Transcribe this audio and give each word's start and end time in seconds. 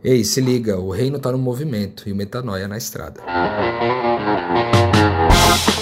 Ei, 0.00 0.22
se 0.22 0.40
liga, 0.40 0.78
o 0.78 0.92
reino 0.92 1.18
tá 1.18 1.32
no 1.32 1.38
movimento 1.38 2.08
e 2.08 2.12
o 2.12 2.14
metanoia 2.14 2.68
na 2.68 2.78
estrada. 2.78 3.20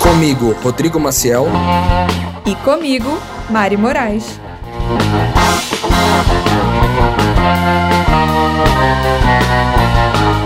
Comigo, 0.02 0.52
Rodrigo 0.62 0.98
Maciel. 0.98 1.44
E 2.46 2.54
comigo, 2.64 3.10
Mari 3.50 3.76
Moraes. 3.76 4.40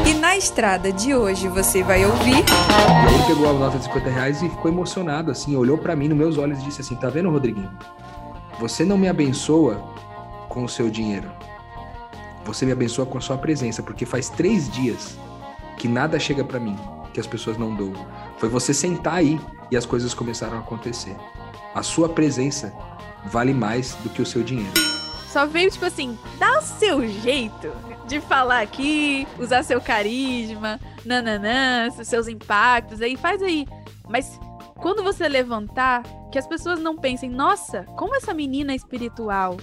E 0.04 0.14
na 0.14 0.36
estrada 0.36 0.92
de 0.92 1.14
hoje 1.14 1.46
você 1.46 1.84
vai 1.84 2.04
ouvir. 2.04 2.44
E 2.44 3.14
ele 3.14 3.24
pegou 3.28 3.50
a 3.50 3.52
nota 3.52 3.78
de 3.78 3.84
50 3.84 4.10
reais 4.10 4.42
e 4.42 4.48
ficou 4.48 4.68
emocionado, 4.68 5.30
assim, 5.30 5.54
olhou 5.54 5.78
para 5.78 5.94
mim 5.94 6.08
nos 6.08 6.18
meus 6.18 6.38
olhos 6.38 6.58
e 6.58 6.64
disse 6.64 6.80
assim: 6.80 6.96
Tá 6.96 7.08
vendo, 7.08 7.30
Rodriguinho? 7.30 7.70
Você 8.58 8.84
não 8.84 8.98
me 8.98 9.06
abençoa 9.06 9.80
com 10.48 10.64
o 10.64 10.68
seu 10.68 10.90
dinheiro 10.90 11.30
você 12.44 12.66
me 12.66 12.72
abençoa 12.72 13.06
com 13.06 13.18
a 13.18 13.20
sua 13.20 13.38
presença, 13.38 13.82
porque 13.82 14.06
faz 14.06 14.28
três 14.28 14.70
dias 14.70 15.18
que 15.76 15.88
nada 15.88 16.18
chega 16.18 16.44
para 16.44 16.60
mim, 16.60 16.76
que 17.12 17.20
as 17.20 17.26
pessoas 17.26 17.56
não 17.56 17.74
dão. 17.74 17.92
Foi 18.38 18.48
você 18.48 18.74
sentar 18.74 19.14
aí 19.14 19.40
e 19.70 19.76
as 19.76 19.86
coisas 19.86 20.14
começaram 20.14 20.56
a 20.56 20.60
acontecer. 20.60 21.16
A 21.74 21.82
sua 21.82 22.08
presença 22.08 22.72
vale 23.26 23.52
mais 23.52 23.94
do 23.96 24.10
que 24.10 24.22
o 24.22 24.26
seu 24.26 24.42
dinheiro. 24.42 24.72
Só 25.28 25.46
veio, 25.46 25.70
tipo 25.70 25.84
assim, 25.84 26.18
dá 26.38 26.58
o 26.58 26.62
seu 26.62 27.06
jeito 27.06 27.72
de 28.06 28.20
falar 28.20 28.60
aqui, 28.60 29.28
usar 29.38 29.62
seu 29.62 29.80
carisma, 29.80 30.80
nananã, 31.04 31.88
seus 32.02 32.26
impactos, 32.26 33.00
aí 33.00 33.16
faz 33.16 33.40
aí. 33.40 33.64
Mas 34.08 34.40
quando 34.80 35.04
você 35.04 35.28
levantar, 35.28 36.02
que 36.32 36.38
as 36.38 36.46
pessoas 36.46 36.80
não 36.80 36.96
pensem, 36.96 37.30
nossa, 37.30 37.84
como 37.96 38.16
essa 38.16 38.34
menina 38.34 38.72
é 38.72 38.76
espiritual. 38.76 39.56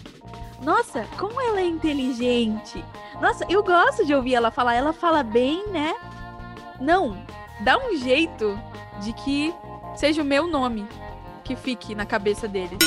Nossa, 0.61 1.05
como 1.17 1.39
ela 1.39 1.61
é 1.61 1.65
inteligente. 1.65 2.83
Nossa, 3.21 3.45
eu 3.49 3.63
gosto 3.63 4.05
de 4.05 4.13
ouvir 4.13 4.35
ela 4.35 4.51
falar. 4.51 4.75
Ela 4.75 4.93
fala 4.93 5.23
bem, 5.23 5.67
né? 5.67 5.93
Não, 6.79 7.17
dá 7.61 7.77
um 7.77 7.95
jeito 7.97 8.59
de 9.01 9.13
que 9.13 9.53
seja 9.95 10.21
o 10.21 10.25
meu 10.25 10.47
nome 10.47 10.87
que 11.43 11.55
fique 11.55 11.95
na 11.95 12.05
cabeça 12.05 12.47
dele. 12.47 12.77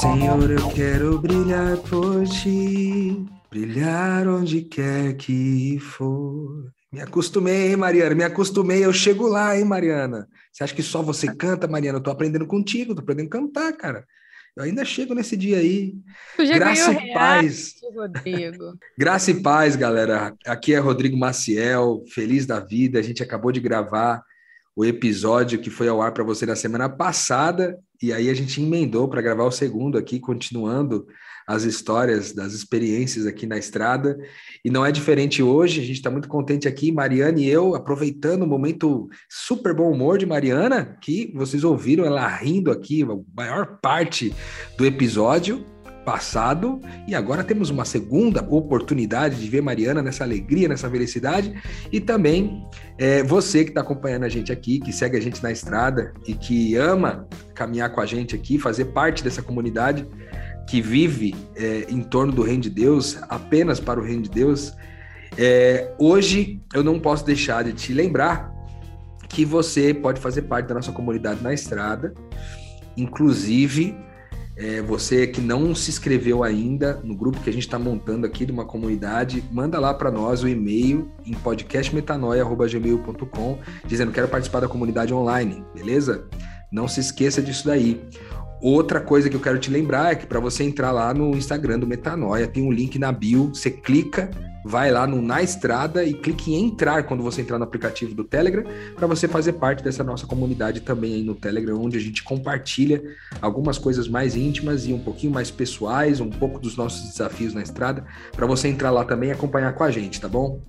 Senhor, 0.00 0.50
eu 0.50 0.68
quero 0.70 1.18
brilhar 1.18 1.76
por 1.78 2.26
ti, 2.26 3.26
brilhar 3.50 4.26
onde 4.26 4.62
quer 4.62 5.14
que 5.14 5.78
for. 5.78 6.75
Me 6.96 7.02
acostumei, 7.02 7.68
hein, 7.68 7.76
Mariana? 7.76 8.14
Me 8.14 8.24
acostumei, 8.24 8.82
eu 8.82 8.90
chego 8.90 9.26
lá, 9.26 9.54
hein, 9.54 9.66
Mariana? 9.66 10.26
Você 10.50 10.64
acha 10.64 10.74
que 10.74 10.82
só 10.82 11.02
você 11.02 11.26
canta, 11.26 11.68
Mariana? 11.68 11.98
Eu 11.98 12.02
tô 12.02 12.10
aprendendo 12.10 12.46
contigo, 12.46 12.94
tô 12.94 13.02
aprendendo 13.02 13.26
a 13.26 13.30
cantar, 13.30 13.70
cara. 13.74 14.06
Eu 14.56 14.64
ainda 14.64 14.82
chego 14.82 15.14
nesse 15.14 15.36
dia 15.36 15.58
aí. 15.58 15.94
Graça 16.38 16.92
e 16.92 17.12
paz. 17.12 17.74
Rodrigo. 17.94 18.78
Graça 18.96 19.30
e 19.30 19.42
paz, 19.42 19.76
galera. 19.76 20.34
Aqui 20.46 20.72
é 20.72 20.78
Rodrigo 20.78 21.18
Maciel, 21.18 22.02
feliz 22.08 22.46
da 22.46 22.60
vida. 22.60 22.98
A 22.98 23.02
gente 23.02 23.22
acabou 23.22 23.52
de 23.52 23.60
gravar 23.60 24.22
o 24.74 24.82
episódio 24.82 25.58
que 25.58 25.68
foi 25.68 25.88
ao 25.88 26.00
ar 26.00 26.12
para 26.12 26.24
você 26.24 26.46
na 26.46 26.56
semana 26.56 26.88
passada 26.88 27.78
e 28.00 28.10
aí 28.10 28.30
a 28.30 28.34
gente 28.34 28.58
emendou 28.58 29.06
para 29.06 29.20
gravar 29.20 29.44
o 29.44 29.52
segundo 29.52 29.98
aqui, 29.98 30.18
continuando 30.18 31.06
as 31.46 31.62
histórias 31.62 32.32
das 32.32 32.52
experiências 32.52 33.26
aqui 33.26 33.46
na 33.46 33.56
estrada. 33.56 34.18
E 34.64 34.70
não 34.70 34.84
é 34.84 34.90
diferente 34.90 35.42
hoje, 35.42 35.80
a 35.80 35.84
gente 35.84 35.96
está 35.96 36.10
muito 36.10 36.28
contente 36.28 36.66
aqui, 36.66 36.90
Mariana 36.90 37.38
e 37.38 37.48
eu, 37.48 37.74
aproveitando 37.74 38.42
o 38.42 38.46
momento 38.46 39.08
super 39.28 39.74
bom 39.74 39.90
humor 39.90 40.18
de 40.18 40.26
Mariana, 40.26 40.96
que 41.00 41.32
vocês 41.34 41.62
ouviram 41.62 42.04
ela 42.04 42.26
rindo 42.26 42.70
aqui, 42.70 43.02
a 43.04 43.16
maior 43.36 43.78
parte 43.80 44.34
do 44.76 44.84
episódio 44.84 45.64
passado 46.06 46.80
e 47.08 47.16
agora 47.16 47.42
temos 47.42 47.68
uma 47.68 47.84
segunda 47.84 48.40
oportunidade 48.48 49.40
de 49.40 49.48
ver 49.48 49.60
Mariana 49.60 50.00
nessa 50.00 50.22
alegria, 50.22 50.68
nessa 50.68 50.88
felicidade 50.88 51.52
e 51.90 52.00
também 52.00 52.64
é, 52.96 53.24
você 53.24 53.64
que 53.64 53.70
está 53.70 53.80
acompanhando 53.80 54.22
a 54.22 54.28
gente 54.28 54.52
aqui, 54.52 54.78
que 54.78 54.92
segue 54.92 55.16
a 55.16 55.20
gente 55.20 55.42
na 55.42 55.50
estrada 55.50 56.14
e 56.24 56.32
que 56.32 56.76
ama 56.76 57.28
caminhar 57.56 57.90
com 57.90 58.00
a 58.00 58.06
gente 58.06 58.36
aqui, 58.36 58.56
fazer 58.56 58.86
parte 58.86 59.24
dessa 59.24 59.42
comunidade 59.42 60.06
que 60.66 60.80
vive 60.80 61.34
é, 61.54 61.86
em 61.88 62.02
torno 62.02 62.32
do 62.32 62.42
reino 62.42 62.62
de 62.62 62.70
Deus, 62.70 63.18
apenas 63.28 63.78
para 63.78 64.00
o 64.00 64.02
reino 64.02 64.22
de 64.22 64.30
Deus, 64.30 64.74
é, 65.38 65.92
hoje 65.98 66.60
eu 66.74 66.82
não 66.82 66.98
posso 66.98 67.24
deixar 67.24 67.62
de 67.64 67.72
te 67.72 67.92
lembrar 67.92 68.52
que 69.28 69.44
você 69.44 69.92
pode 69.92 70.20
fazer 70.20 70.42
parte 70.42 70.66
da 70.66 70.74
nossa 70.74 70.92
comunidade 70.92 71.42
na 71.42 71.52
estrada, 71.52 72.14
inclusive 72.96 73.94
é, 74.56 74.80
você 74.80 75.26
que 75.26 75.40
não 75.40 75.74
se 75.74 75.90
inscreveu 75.90 76.42
ainda 76.42 76.98
no 77.04 77.14
grupo 77.14 77.40
que 77.40 77.50
a 77.50 77.52
gente 77.52 77.66
está 77.66 77.78
montando 77.78 78.26
aqui 78.26 78.46
de 78.46 78.52
uma 78.52 78.64
comunidade, 78.64 79.44
manda 79.52 79.78
lá 79.78 79.92
para 79.92 80.10
nós 80.10 80.42
o 80.42 80.48
e-mail 80.48 81.10
em 81.26 81.34
podcastmetanoia.gmail.com 81.34 83.58
dizendo 83.84 84.12
quero 84.12 84.28
participar 84.28 84.60
da 84.60 84.68
comunidade 84.68 85.12
online, 85.12 85.62
beleza? 85.74 86.26
Não 86.72 86.88
se 86.88 87.00
esqueça 87.00 87.42
disso 87.42 87.66
daí. 87.66 88.00
Outra 88.60 89.00
coisa 89.00 89.28
que 89.28 89.36
eu 89.36 89.40
quero 89.40 89.58
te 89.58 89.70
lembrar 89.70 90.12
é 90.12 90.14
que 90.14 90.26
para 90.26 90.40
você 90.40 90.64
entrar 90.64 90.90
lá 90.90 91.12
no 91.12 91.36
Instagram 91.36 91.78
do 91.78 91.86
Metanoia, 91.86 92.46
tem 92.46 92.62
um 92.62 92.72
link 92.72 92.98
na 92.98 93.12
bio, 93.12 93.50
você 93.54 93.70
clica, 93.70 94.30
vai 94.64 94.90
lá 94.90 95.06
no 95.06 95.20
Na 95.20 95.42
Estrada 95.42 96.02
e 96.02 96.14
clique 96.14 96.52
em 96.52 96.66
entrar 96.66 97.04
quando 97.04 97.22
você 97.22 97.42
entrar 97.42 97.58
no 97.58 97.64
aplicativo 97.64 98.14
do 98.14 98.24
Telegram, 98.24 98.64
para 98.96 99.06
você 99.06 99.28
fazer 99.28 99.52
parte 99.54 99.84
dessa 99.84 100.02
nossa 100.02 100.26
comunidade 100.26 100.80
também 100.80 101.14
aí 101.14 101.22
no 101.22 101.34
Telegram, 101.34 101.80
onde 101.80 101.98
a 101.98 102.00
gente 102.00 102.24
compartilha 102.24 103.02
algumas 103.40 103.78
coisas 103.78 104.08
mais 104.08 104.34
íntimas 104.34 104.86
e 104.86 104.92
um 104.92 104.98
pouquinho 104.98 105.32
mais 105.32 105.50
pessoais, 105.50 106.18
um 106.18 106.30
pouco 106.30 106.58
dos 106.58 106.76
nossos 106.76 107.10
desafios 107.10 107.52
na 107.52 107.62
estrada, 107.62 108.04
para 108.32 108.46
você 108.46 108.68
entrar 108.68 108.90
lá 108.90 109.04
também 109.04 109.28
e 109.28 109.32
acompanhar 109.32 109.72
com 109.74 109.84
a 109.84 109.90
gente, 109.90 110.20
tá 110.20 110.28
bom? 110.28 110.60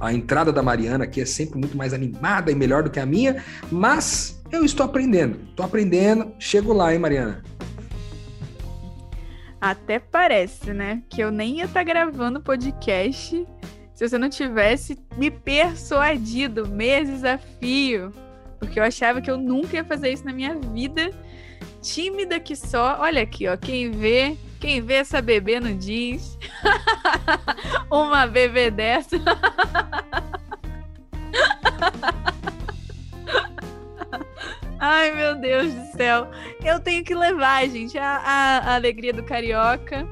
A, 0.00 0.12
entrada 0.12 0.52
da 0.52 0.62
Mariana 0.62 1.04
aqui 1.04 1.20
é 1.20 1.24
sempre 1.24 1.58
muito 1.58 1.76
mais 1.76 1.94
animada 1.94 2.52
e 2.52 2.54
melhor 2.54 2.82
do 2.82 2.90
que 2.90 3.00
a 3.00 3.06
minha, 3.06 3.42
mas 3.70 4.35
eu 4.50 4.64
estou 4.64 4.86
aprendendo, 4.86 5.38
estou 5.50 5.66
aprendendo. 5.66 6.32
Chego 6.38 6.72
lá, 6.72 6.92
hein, 6.92 6.98
Mariana? 6.98 7.42
Até 9.60 9.98
parece, 9.98 10.72
né? 10.72 11.02
Que 11.08 11.20
eu 11.20 11.30
nem 11.30 11.58
ia 11.58 11.64
estar 11.64 11.80
tá 11.80 11.84
gravando 11.84 12.40
podcast 12.40 13.46
se 13.96 14.06
você 14.06 14.18
não 14.18 14.28
tivesse 14.28 14.98
me 15.16 15.30
persuadido, 15.30 16.68
meses 16.68 17.24
a 17.24 17.38
fio. 17.38 18.12
Porque 18.58 18.78
eu 18.78 18.84
achava 18.84 19.22
que 19.22 19.30
eu 19.30 19.38
nunca 19.38 19.74
ia 19.74 19.84
fazer 19.84 20.12
isso 20.12 20.26
na 20.26 20.34
minha 20.34 20.54
vida. 20.54 21.10
Tímida 21.80 22.38
que 22.38 22.54
só. 22.54 22.98
Olha 23.00 23.22
aqui, 23.22 23.48
ó. 23.48 23.56
Quem 23.56 23.90
vê, 23.90 24.36
quem 24.60 24.82
vê 24.82 24.96
essa 24.96 25.22
bebê 25.22 25.58
não 25.60 25.74
diz. 25.74 26.36
Uma 27.90 28.26
bebê 28.26 28.70
dessa. 28.70 29.16
Ai, 34.78 35.14
meu 35.14 35.34
Deus 35.36 35.72
do 35.72 35.96
céu. 35.96 36.28
Eu 36.62 36.78
tenho 36.78 37.02
que 37.02 37.14
levar, 37.14 37.66
gente, 37.68 37.96
a, 37.96 38.16
a, 38.16 38.58
a 38.58 38.74
alegria 38.74 39.12
do 39.12 39.22
carioca 39.22 40.06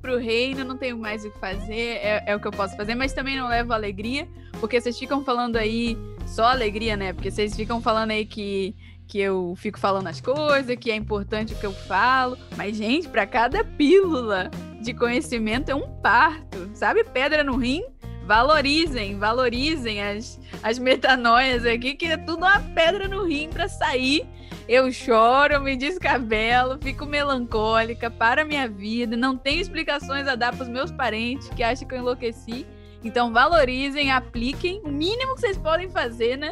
pro 0.00 0.18
reino. 0.18 0.64
Não 0.64 0.76
tenho 0.76 0.96
mais 0.96 1.24
o 1.24 1.30
que 1.30 1.38
fazer. 1.38 1.98
É, 2.00 2.22
é, 2.26 2.36
o 2.36 2.40
que 2.40 2.46
eu 2.46 2.52
posso 2.52 2.76
fazer, 2.76 2.94
mas 2.94 3.12
também 3.12 3.36
não 3.36 3.48
levo 3.48 3.72
alegria, 3.72 4.28
porque 4.60 4.80
vocês 4.80 4.96
ficam 4.96 5.24
falando 5.24 5.56
aí 5.56 5.98
só 6.26 6.44
alegria, 6.44 6.96
né? 6.96 7.12
Porque 7.12 7.30
vocês 7.30 7.54
ficam 7.54 7.80
falando 7.80 8.12
aí 8.12 8.24
que. 8.24 8.74
Que 9.08 9.20
eu 9.20 9.54
fico 9.56 9.78
falando 9.78 10.08
as 10.08 10.20
coisas, 10.20 10.74
que 10.74 10.90
é 10.90 10.96
importante 10.96 11.54
o 11.54 11.56
que 11.56 11.64
eu 11.64 11.72
falo. 11.72 12.36
Mas, 12.56 12.76
gente, 12.76 13.08
para 13.08 13.24
cada 13.24 13.62
pílula 13.62 14.50
de 14.80 14.92
conhecimento 14.92 15.70
é 15.70 15.76
um 15.76 15.88
parto. 16.00 16.68
Sabe 16.74 17.04
pedra 17.04 17.44
no 17.44 17.56
rim? 17.56 17.84
Valorizem, 18.26 19.16
valorizem 19.16 20.02
as, 20.02 20.40
as 20.60 20.80
metanoias 20.80 21.64
aqui, 21.64 21.94
que 21.94 22.06
é 22.06 22.16
tudo 22.16 22.38
uma 22.38 22.58
pedra 22.58 23.06
no 23.06 23.24
rim 23.24 23.48
para 23.48 23.68
sair. 23.68 24.26
Eu 24.68 24.90
choro, 24.90 25.60
me 25.60 25.76
descabelo, 25.76 26.76
fico 26.82 27.06
melancólica 27.06 28.10
para 28.10 28.44
minha 28.44 28.68
vida, 28.68 29.16
não 29.16 29.36
tenho 29.36 29.60
explicações 29.60 30.26
a 30.26 30.34
dar 30.34 30.52
para 30.52 30.64
os 30.64 30.68
meus 30.68 30.90
parentes 30.90 31.48
que 31.50 31.62
acham 31.62 31.86
que 31.86 31.94
eu 31.94 32.00
enlouqueci. 32.00 32.66
Então 33.04 33.32
valorizem, 33.32 34.10
apliquem. 34.10 34.80
O 34.84 34.88
mínimo 34.88 35.36
que 35.36 35.42
vocês 35.42 35.56
podem 35.56 35.88
fazer, 35.88 36.36
né? 36.36 36.50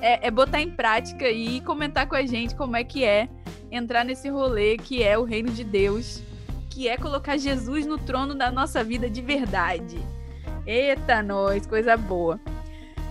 É, 0.00 0.28
é 0.28 0.30
botar 0.30 0.62
em 0.62 0.70
prática 0.70 1.28
e 1.28 1.60
comentar 1.60 2.08
com 2.08 2.16
a 2.16 2.24
gente 2.24 2.54
como 2.54 2.76
é 2.76 2.82
que 2.82 3.04
é 3.04 3.28
entrar 3.70 4.06
nesse 4.06 4.30
rolê 4.30 4.78
que 4.78 5.02
é 5.02 5.18
o 5.18 5.24
reino 5.24 5.52
de 5.52 5.64
Deus, 5.64 6.22
que 6.70 6.88
é 6.88 6.96
colocar 6.96 7.36
Jesus 7.36 7.84
no 7.84 7.98
trono 7.98 8.34
da 8.34 8.50
nossa 8.50 8.82
vida 8.82 9.10
de 9.10 9.20
verdade. 9.20 9.98
Eita, 10.72 11.20
nós, 11.20 11.66
coisa 11.66 11.96
boa. 11.96 12.38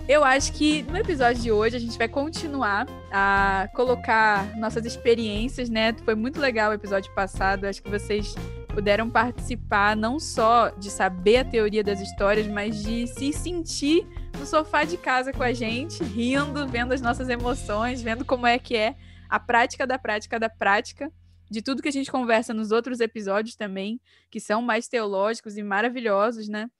Eu 0.08 0.24
acho 0.24 0.50
que 0.54 0.82
no 0.84 0.96
episódio 0.96 1.42
de 1.42 1.52
hoje 1.52 1.76
a 1.76 1.78
gente 1.78 1.98
vai 1.98 2.08
continuar 2.08 2.86
a 3.12 3.68
colocar 3.74 4.56
nossas 4.56 4.86
experiências, 4.86 5.68
né? 5.68 5.94
Foi 6.02 6.14
muito 6.14 6.40
legal 6.40 6.70
o 6.70 6.74
episódio 6.74 7.14
passado. 7.14 7.66
Acho 7.66 7.82
que 7.82 7.90
vocês 7.90 8.34
puderam 8.68 9.10
participar 9.10 9.94
não 9.94 10.18
só 10.18 10.70
de 10.70 10.90
saber 10.90 11.36
a 11.36 11.44
teoria 11.44 11.84
das 11.84 12.00
histórias, 12.00 12.46
mas 12.46 12.82
de 12.82 13.06
se 13.06 13.30
sentir 13.30 14.06
no 14.38 14.46
sofá 14.46 14.84
de 14.84 14.96
casa 14.96 15.30
com 15.30 15.42
a 15.42 15.52
gente, 15.52 16.02
rindo, 16.02 16.66
vendo 16.66 16.94
as 16.94 17.02
nossas 17.02 17.28
emoções, 17.28 18.00
vendo 18.00 18.24
como 18.24 18.46
é 18.46 18.58
que 18.58 18.74
é 18.74 18.96
a 19.28 19.38
prática 19.38 19.86
da 19.86 19.98
prática 19.98 20.40
da 20.40 20.48
prática 20.48 21.12
de 21.50 21.60
tudo 21.60 21.82
que 21.82 21.88
a 21.88 21.92
gente 21.92 22.10
conversa 22.10 22.54
nos 22.54 22.72
outros 22.72 23.00
episódios 23.00 23.54
também, 23.54 24.00
que 24.30 24.40
são 24.40 24.62
mais 24.62 24.88
teológicos 24.88 25.58
e 25.58 25.62
maravilhosos, 25.62 26.48
né? 26.48 26.70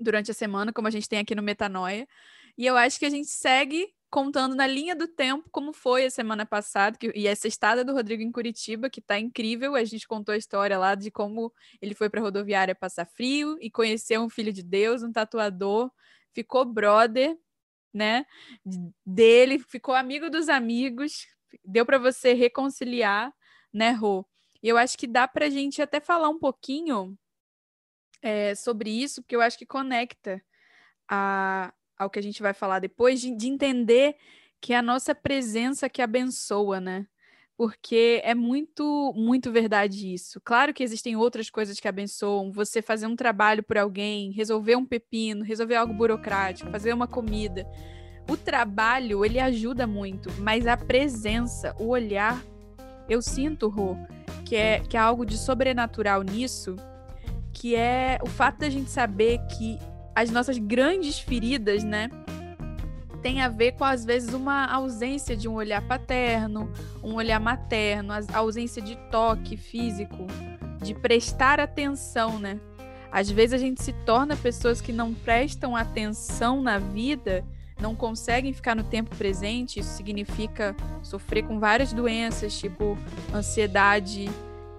Durante 0.00 0.30
a 0.30 0.34
semana, 0.34 0.72
como 0.72 0.88
a 0.88 0.90
gente 0.90 1.08
tem 1.08 1.18
aqui 1.18 1.34
no 1.34 1.42
Metanoia. 1.42 2.08
E 2.56 2.66
eu 2.66 2.76
acho 2.76 2.98
que 2.98 3.06
a 3.06 3.10
gente 3.10 3.28
segue 3.28 3.92
contando 4.10 4.56
na 4.56 4.66
linha 4.66 4.96
do 4.96 5.06
tempo 5.06 5.48
como 5.52 5.72
foi 5.72 6.04
a 6.04 6.10
semana 6.10 6.44
passada, 6.44 6.98
que, 6.98 7.12
e 7.14 7.28
essa 7.28 7.46
estada 7.46 7.84
do 7.84 7.92
Rodrigo 7.92 8.22
em 8.22 8.32
Curitiba, 8.32 8.90
que 8.90 9.00
tá 9.00 9.18
incrível. 9.18 9.76
A 9.76 9.84
gente 9.84 10.06
contou 10.08 10.34
a 10.34 10.36
história 10.36 10.76
lá 10.76 10.94
de 10.94 11.10
como 11.10 11.52
ele 11.80 11.94
foi 11.94 12.10
para 12.10 12.20
a 12.20 12.24
rodoviária 12.24 12.74
passar 12.74 13.06
frio 13.06 13.56
e 13.60 13.70
conheceu 13.70 14.20
um 14.20 14.28
filho 14.28 14.52
de 14.52 14.62
Deus, 14.62 15.02
um 15.02 15.12
tatuador, 15.12 15.90
ficou 16.32 16.64
brother, 16.64 17.36
né? 17.94 18.24
Dele, 19.06 19.58
ficou 19.60 19.94
amigo 19.94 20.28
dos 20.28 20.48
amigos, 20.48 21.26
deu 21.64 21.86
para 21.86 21.98
você 21.98 22.32
reconciliar, 22.32 23.32
né, 23.72 23.90
Rô? 23.92 24.26
E 24.62 24.68
eu 24.68 24.76
acho 24.76 24.98
que 24.98 25.06
dá 25.06 25.26
para 25.28 25.46
a 25.46 25.50
gente 25.50 25.80
até 25.80 26.00
falar 26.00 26.28
um 26.28 26.38
pouquinho 26.38 27.16
é, 28.22 28.54
sobre 28.54 28.90
isso, 28.90 29.22
porque 29.22 29.36
eu 29.36 29.40
acho 29.40 29.58
que 29.58 29.66
conecta 29.66 30.42
a, 31.08 31.72
ao 31.98 32.10
que 32.10 32.18
a 32.18 32.22
gente 32.22 32.42
vai 32.42 32.54
falar 32.54 32.78
depois, 32.78 33.20
de, 33.20 33.34
de 33.34 33.48
entender 33.48 34.16
que 34.60 34.72
é 34.72 34.76
a 34.76 34.82
nossa 34.82 35.14
presença 35.14 35.88
que 35.88 36.02
abençoa, 36.02 36.80
né? 36.80 37.06
Porque 37.56 38.20
é 38.24 38.34
muito, 38.34 39.12
muito 39.14 39.52
verdade 39.52 40.12
isso. 40.12 40.40
Claro 40.42 40.72
que 40.72 40.82
existem 40.82 41.14
outras 41.14 41.50
coisas 41.50 41.78
que 41.78 41.88
abençoam. 41.88 42.50
Você 42.52 42.80
fazer 42.80 43.06
um 43.06 43.16
trabalho 43.16 43.62
por 43.62 43.76
alguém, 43.76 44.32
resolver 44.32 44.76
um 44.76 44.86
pepino, 44.86 45.44
resolver 45.44 45.74
algo 45.74 45.92
burocrático, 45.92 46.70
fazer 46.70 46.92
uma 46.94 47.06
comida. 47.06 47.66
O 48.30 48.36
trabalho, 48.36 49.24
ele 49.24 49.38
ajuda 49.38 49.86
muito, 49.86 50.30
mas 50.38 50.66
a 50.66 50.76
presença, 50.76 51.74
o 51.78 51.88
olhar, 51.88 52.42
eu 53.08 53.20
sinto, 53.20 53.68
Rô, 53.68 53.96
que 54.46 54.56
é, 54.56 54.80
que 54.80 54.96
é 54.96 55.00
algo 55.00 55.26
de 55.26 55.36
sobrenatural 55.36 56.22
nisso, 56.22 56.76
que 57.60 57.76
é 57.76 58.18
o 58.22 58.26
fato 58.26 58.60
da 58.60 58.70
gente 58.70 58.90
saber 58.90 59.38
que 59.40 59.78
as 60.14 60.30
nossas 60.30 60.56
grandes 60.56 61.18
feridas, 61.18 61.84
né? 61.84 62.08
Tem 63.20 63.42
a 63.42 63.48
ver 63.48 63.72
com, 63.72 63.84
às 63.84 64.02
vezes, 64.02 64.32
uma 64.32 64.64
ausência 64.64 65.36
de 65.36 65.46
um 65.46 65.56
olhar 65.56 65.86
paterno, 65.86 66.72
um 67.04 67.16
olhar 67.16 67.38
materno, 67.38 68.14
a 68.14 68.38
ausência 68.38 68.80
de 68.80 68.96
toque 69.10 69.58
físico, 69.58 70.26
de 70.82 70.94
prestar 70.94 71.60
atenção, 71.60 72.38
né? 72.38 72.58
Às 73.12 73.30
vezes 73.30 73.52
a 73.52 73.58
gente 73.58 73.82
se 73.82 73.92
torna 74.06 74.34
pessoas 74.38 74.80
que 74.80 74.90
não 74.90 75.12
prestam 75.12 75.76
atenção 75.76 76.62
na 76.62 76.78
vida, 76.78 77.44
não 77.78 77.94
conseguem 77.94 78.54
ficar 78.54 78.74
no 78.74 78.84
tempo 78.84 79.14
presente. 79.16 79.80
Isso 79.80 79.98
significa 79.98 80.74
sofrer 81.02 81.42
com 81.42 81.60
várias 81.60 81.92
doenças, 81.92 82.58
tipo 82.58 82.96
ansiedade, 83.34 84.30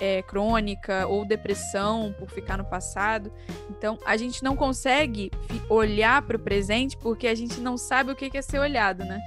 é, 0.02 0.24
crônica 0.24 1.06
ou 1.06 1.24
depressão 1.24 2.14
por 2.18 2.28
ficar 2.32 2.58
no 2.58 2.66
passado. 2.66 3.32
Então, 3.70 4.00
a 4.04 4.18
gente 4.18 4.44
não 4.44 4.56
consegue 4.56 5.30
olhar 5.70 6.24
para 6.24 6.38
o 6.38 6.40
presente 6.40 6.98
porque 6.98 7.28
a 7.28 7.36
gente 7.36 7.62
não 7.62 7.78
sabe 7.78 8.12
o 8.12 8.16
que 8.16 8.36
é 8.36 8.42
ser 8.42 8.58
olhado, 8.58 9.06
né? 9.06 9.22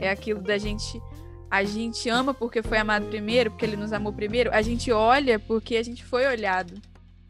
É 0.00 0.08
aquilo 0.08 0.40
da 0.40 0.56
gente. 0.56 1.02
A 1.50 1.62
gente 1.62 2.08
ama 2.08 2.32
porque 2.32 2.62
foi 2.62 2.78
amado 2.78 3.06
primeiro, 3.06 3.50
porque 3.50 3.66
ele 3.66 3.76
nos 3.76 3.92
amou 3.92 4.10
primeiro. 4.10 4.50
A 4.54 4.62
gente 4.62 4.90
olha 4.90 5.38
porque 5.38 5.76
a 5.76 5.82
gente 5.82 6.02
foi 6.02 6.26
olhado, 6.26 6.72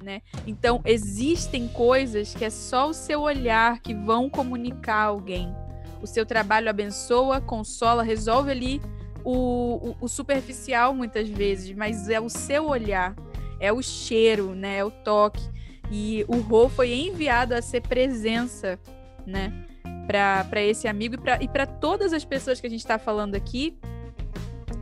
né? 0.00 0.22
Então, 0.46 0.80
existem 0.84 1.66
coisas 1.66 2.34
que 2.34 2.44
é 2.44 2.50
só 2.50 2.88
o 2.88 2.94
seu 2.94 3.22
olhar 3.22 3.80
que 3.80 3.94
vão 3.94 4.30
comunicar 4.30 5.02
alguém. 5.02 5.52
O 6.00 6.06
seu 6.06 6.24
trabalho 6.24 6.70
abençoa, 6.70 7.40
consola, 7.40 8.04
resolve 8.04 8.52
ali 8.52 8.80
o, 9.26 9.90
o, 9.90 9.96
o 10.02 10.08
superficial 10.08 10.94
muitas 10.94 11.28
vezes, 11.28 11.74
mas 11.76 12.08
é 12.08 12.20
o 12.20 12.28
seu 12.28 12.68
olhar, 12.68 13.12
é 13.58 13.72
o 13.72 13.82
cheiro, 13.82 14.54
né? 14.54 14.78
É 14.78 14.84
o 14.84 14.90
toque. 14.90 15.42
E 15.90 16.24
o 16.28 16.36
Rô 16.36 16.68
foi 16.68 16.94
enviado 16.94 17.52
a 17.52 17.60
ser 17.60 17.80
presença, 17.80 18.78
né? 19.26 19.66
Para 20.06 20.62
esse 20.62 20.86
amigo 20.86 21.16
e 21.40 21.48
para 21.48 21.66
todas 21.66 22.12
as 22.12 22.24
pessoas 22.24 22.60
que 22.60 22.68
a 22.68 22.70
gente 22.70 22.80
está 22.80 23.00
falando 23.00 23.34
aqui. 23.34 23.76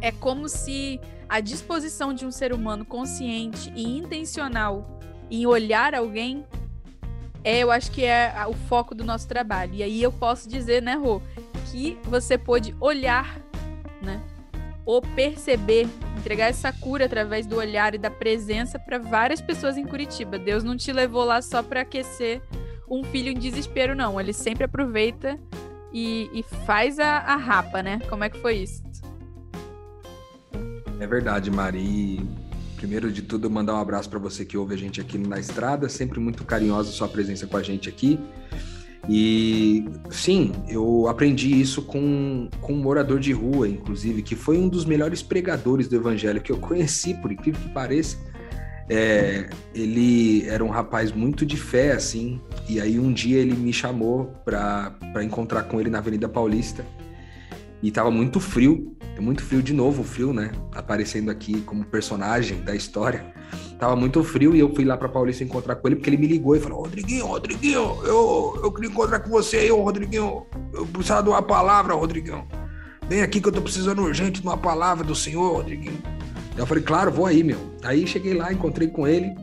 É 0.02 0.12
como 0.12 0.47
se 0.47 1.00
a 1.26 1.40
disposição 1.40 2.12
de 2.12 2.26
um 2.26 2.31
ser 2.31 2.52
humano 2.52 2.85
consciente 2.85 3.73
e 3.75 3.97
intencional 3.97 5.00
em 5.31 5.47
olhar 5.47 5.94
alguém 5.94 6.44
é, 7.43 7.58
eu 7.58 7.70
acho 7.70 7.90
que 7.90 8.05
é 8.05 8.35
o 8.47 8.55
foco 8.55 8.94
do 8.94 9.05
nosso 9.05 9.26
trabalho. 9.26 9.75
E 9.75 9.82
aí 9.82 10.02
eu 10.02 10.12
posso 10.12 10.49
dizer, 10.49 10.82
né, 10.82 10.94
Rô, 10.94 11.20
que 11.70 11.99
você 12.05 12.38
pôde 12.38 12.75
olhar, 12.81 13.38
né? 14.02 14.23
Ou 14.86 15.00
perceber, 15.00 15.88
entregar 16.19 16.46
essa 16.46 16.72
cura 16.72 17.06
através 17.06 17.46
do 17.46 17.56
olhar 17.56 17.94
e 17.94 17.98
da 17.98 18.10
presença 18.10 18.78
para 18.78 18.98
várias 18.98 19.40
pessoas 19.40 19.76
em 19.76 19.84
Curitiba. 19.84 20.38
Deus 20.38 20.62
não 20.62 20.76
te 20.76 20.92
levou 20.92 21.25
lá 21.25 21.40
só 21.40 21.62
para 21.62 21.81
aquecer 21.81 22.42
um 22.88 23.02
filho 23.02 23.31
em 23.31 23.38
desespero, 23.38 23.94
não. 23.94 24.20
Ele 24.20 24.32
sempre 24.32 24.64
aproveita 24.64 25.38
e, 25.92 26.28
e 26.32 26.42
faz 26.66 26.98
a, 26.98 27.19
a, 27.19 27.36
rapa, 27.36 27.82
né? 27.82 28.00
Como 28.08 28.25
é 28.25 28.28
que 28.28 28.38
foi 28.38 28.56
isso? 28.56 28.82
É 31.00 31.06
verdade, 31.06 31.50
Mari. 31.50 32.20
Primeiro 32.76 33.10
de 33.10 33.22
tudo, 33.22 33.48
mandar 33.48 33.75
um 33.75 33.78
abraço 33.78 34.10
para 34.10 34.19
você 34.19 34.44
que 34.44 34.58
ouve 34.58 34.75
a 34.75 34.76
gente 34.76 35.00
aqui 35.00 35.16
na 35.16 35.38
estrada. 35.38 35.88
Sempre 35.88 36.20
muito 36.20 36.44
carinhosa 36.44 36.90
sua 36.90 37.08
presença 37.08 37.46
com 37.46 37.56
a 37.56 37.62
gente 37.62 37.88
aqui. 37.88 38.19
E 39.08 39.84
sim, 40.10 40.52
eu 40.68 41.06
aprendi 41.08 41.60
isso 41.60 41.82
com, 41.82 42.48
com 42.60 42.72
um 42.72 42.78
morador 42.78 43.20
de 43.20 43.32
rua, 43.32 43.68
inclusive, 43.68 44.22
que 44.22 44.34
foi 44.34 44.56
um 44.56 44.68
dos 44.68 44.84
melhores 44.84 45.22
pregadores 45.22 45.88
do 45.88 45.96
evangelho 45.96 46.40
que 46.40 46.50
eu 46.50 46.56
conheci, 46.56 47.14
por 47.14 47.30
incrível 47.30 47.60
que 47.60 47.68
pareça. 47.68 48.16
É, 48.88 49.48
ele 49.74 50.46
era 50.46 50.62
um 50.64 50.68
rapaz 50.68 51.12
muito 51.12 51.44
de 51.44 51.56
fé, 51.56 51.92
assim, 51.92 52.40
e 52.68 52.80
aí 52.80 52.98
um 52.98 53.12
dia 53.12 53.38
ele 53.38 53.54
me 53.54 53.72
chamou 53.72 54.32
para 54.44 55.22
encontrar 55.22 55.64
com 55.64 55.80
ele 55.80 55.90
na 55.90 55.98
Avenida 55.98 56.28
Paulista. 56.28 56.84
E 57.82 57.90
tava 57.90 58.10
muito 58.10 58.40
frio, 58.40 58.96
muito 59.20 59.43
frio 59.43 59.62
de 59.62 59.72
novo, 59.72 60.02
frio, 60.02 60.32
né? 60.32 60.50
Aparecendo 60.72 61.31
aqui 61.31 61.61
como 61.62 61.84
personagem 61.84 62.61
da 62.62 62.75
história. 62.75 63.25
Tava 63.78 63.94
muito 63.94 64.22
frio 64.25 64.55
e 64.55 64.61
eu 64.61 64.75
fui 64.75 64.84
lá 64.84 64.96
pra 64.96 65.08
Paulista 65.08 65.44
encontrar 65.44 65.76
com 65.76 65.87
ele, 65.87 65.96
porque 65.96 66.11
ele 66.11 66.16
me 66.16 66.26
ligou 66.26 66.56
e 66.56 66.61
falou: 66.61 66.82
Rodriguinho, 66.82 67.26
Rodriguinho, 67.26 67.99
eu, 68.05 68.61
eu 68.62 68.72
queria 68.72 68.90
encontrar 68.90 69.20
com 69.20 69.31
você 69.31 69.58
aí, 69.58 69.70
Rodriguinho. 69.70 70.46
Eu 70.72 70.87
precisava 70.87 71.22
de 71.22 71.28
uma 71.28 71.43
palavra, 71.43 71.94
Rodriguinho. 71.94 72.46
Vem 73.08 73.22
aqui 73.22 73.40
que 73.40 73.49
eu 73.49 73.52
tô 73.52 73.61
precisando 73.61 74.02
urgente 74.02 74.40
de 74.40 74.46
uma 74.46 74.56
palavra 74.56 75.05
do 75.05 75.14
senhor, 75.14 75.56
Rodriguinho. 75.56 76.02
Eu 76.56 76.66
falei, 76.66 76.82
claro, 76.82 77.11
vou 77.11 77.26
aí, 77.26 77.43
meu. 77.43 77.58
Aí 77.82 78.06
cheguei 78.06 78.34
lá, 78.34 78.52
encontrei 78.52 78.88
com 78.88 79.06
ele. 79.06 79.34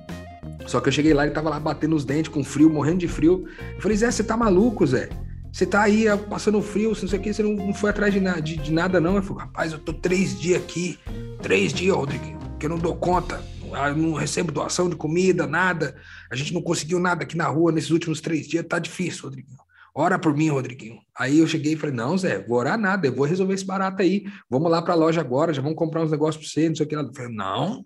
Só 0.65 0.79
que 0.79 0.89
eu 0.89 0.93
cheguei 0.93 1.13
lá, 1.13 1.25
ele 1.25 1.33
tava 1.33 1.49
lá 1.49 1.59
batendo 1.59 1.95
os 1.95 2.05
dentes 2.05 2.31
com 2.31 2.43
frio, 2.43 2.69
morrendo 2.69 2.99
de 2.99 3.07
frio. 3.07 3.45
Eu 3.75 3.81
falei, 3.81 3.97
Zé, 3.97 4.09
você 4.09 4.23
tá 4.23 4.37
maluco, 4.37 4.85
Zé? 4.85 5.09
Você 5.51 5.65
tá 5.65 5.81
aí 5.81 6.05
passando 6.29 6.61
frio, 6.61 6.89
não 6.89 6.95
sei 6.95 7.19
o 7.19 7.21
que, 7.21 7.33
você 7.33 7.43
não, 7.43 7.73
foi 7.73 7.89
atrás 7.89 8.13
de, 8.13 8.19
de, 8.41 8.55
de 8.57 8.71
nada, 8.71 9.01
não. 9.01 9.17
Eu 9.17 9.23
falei, 9.23 9.43
rapaz, 9.43 9.73
eu 9.73 9.79
tô 9.79 9.93
três 9.93 10.39
dias 10.39 10.61
aqui, 10.61 10.97
três 11.41 11.73
dias, 11.73 11.95
Rodrigo, 11.95 12.37
que 12.57 12.65
eu 12.65 12.69
não 12.69 12.77
dou 12.77 12.95
conta. 12.95 13.43
Eu 13.63 13.95
não 13.95 14.13
recebo 14.13 14.51
doação 14.51 14.89
de 14.89 14.95
comida, 14.95 15.47
nada. 15.47 15.95
A 16.31 16.35
gente 16.35 16.53
não 16.53 16.61
conseguiu 16.61 16.99
nada 16.99 17.23
aqui 17.23 17.37
na 17.37 17.47
rua 17.47 17.71
nesses 17.71 17.91
últimos 17.91 18.21
três 18.21 18.47
dias, 18.47 18.65
tá 18.65 18.79
difícil, 18.79 19.23
Rodriguinho. 19.23 19.57
Ora 19.93 20.17
por 20.17 20.35
mim, 20.35 20.49
Rodriguinho. 20.49 20.99
Aí 21.17 21.39
eu 21.39 21.47
cheguei 21.47 21.73
e 21.73 21.75
falei: 21.75 21.95
Não, 21.95 22.17
Zé, 22.17 22.45
vou 22.47 22.57
orar 22.57 22.77
nada, 22.77 23.07
eu 23.07 23.13
vou 23.13 23.25
resolver 23.25 23.53
esse 23.53 23.65
barato 23.65 24.01
aí. 24.01 24.25
Vamos 24.49 24.71
lá 24.71 24.81
pra 24.81 24.95
loja 24.95 25.19
agora, 25.19 25.53
já 25.53 25.61
vamos 25.61 25.77
comprar 25.77 26.01
uns 26.01 26.11
negócios 26.11 26.37
pra 26.37 26.49
você, 26.49 26.69
não 26.69 26.75
sei 26.75 26.85
o 26.85 26.89
que. 26.89 26.95
Eu 26.95 27.13
falei: 27.13 27.33
Não, 27.33 27.81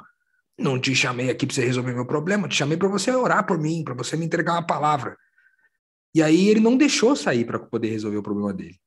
não 0.57 0.79
te 0.79 0.93
chamei 0.95 1.31
aqui 1.31 1.48
pra 1.48 1.55
você 1.55 1.65
resolver 1.65 1.93
meu 1.93 2.05
problema, 2.05 2.48
te 2.48 2.55
chamei 2.55 2.77
pra 2.77 2.88
você 2.88 3.12
orar 3.12 3.45
por 3.45 3.57
mim, 3.60 3.84
pra 3.84 3.95
você 3.95 4.15
me 4.15 4.25
entregar 4.25 4.53
uma 4.53 4.65
palavra. 4.65 5.17
E 6.15 6.24
aí 6.24 6.48
ele 6.48 6.62
não 6.62 6.77
deixou 6.77 7.13
sair 7.13 7.43
para 7.43 7.60
poder 7.60 7.89
resolver 7.89 8.15
o 8.15 8.24
problema 8.24 8.53
dele. 8.53 8.77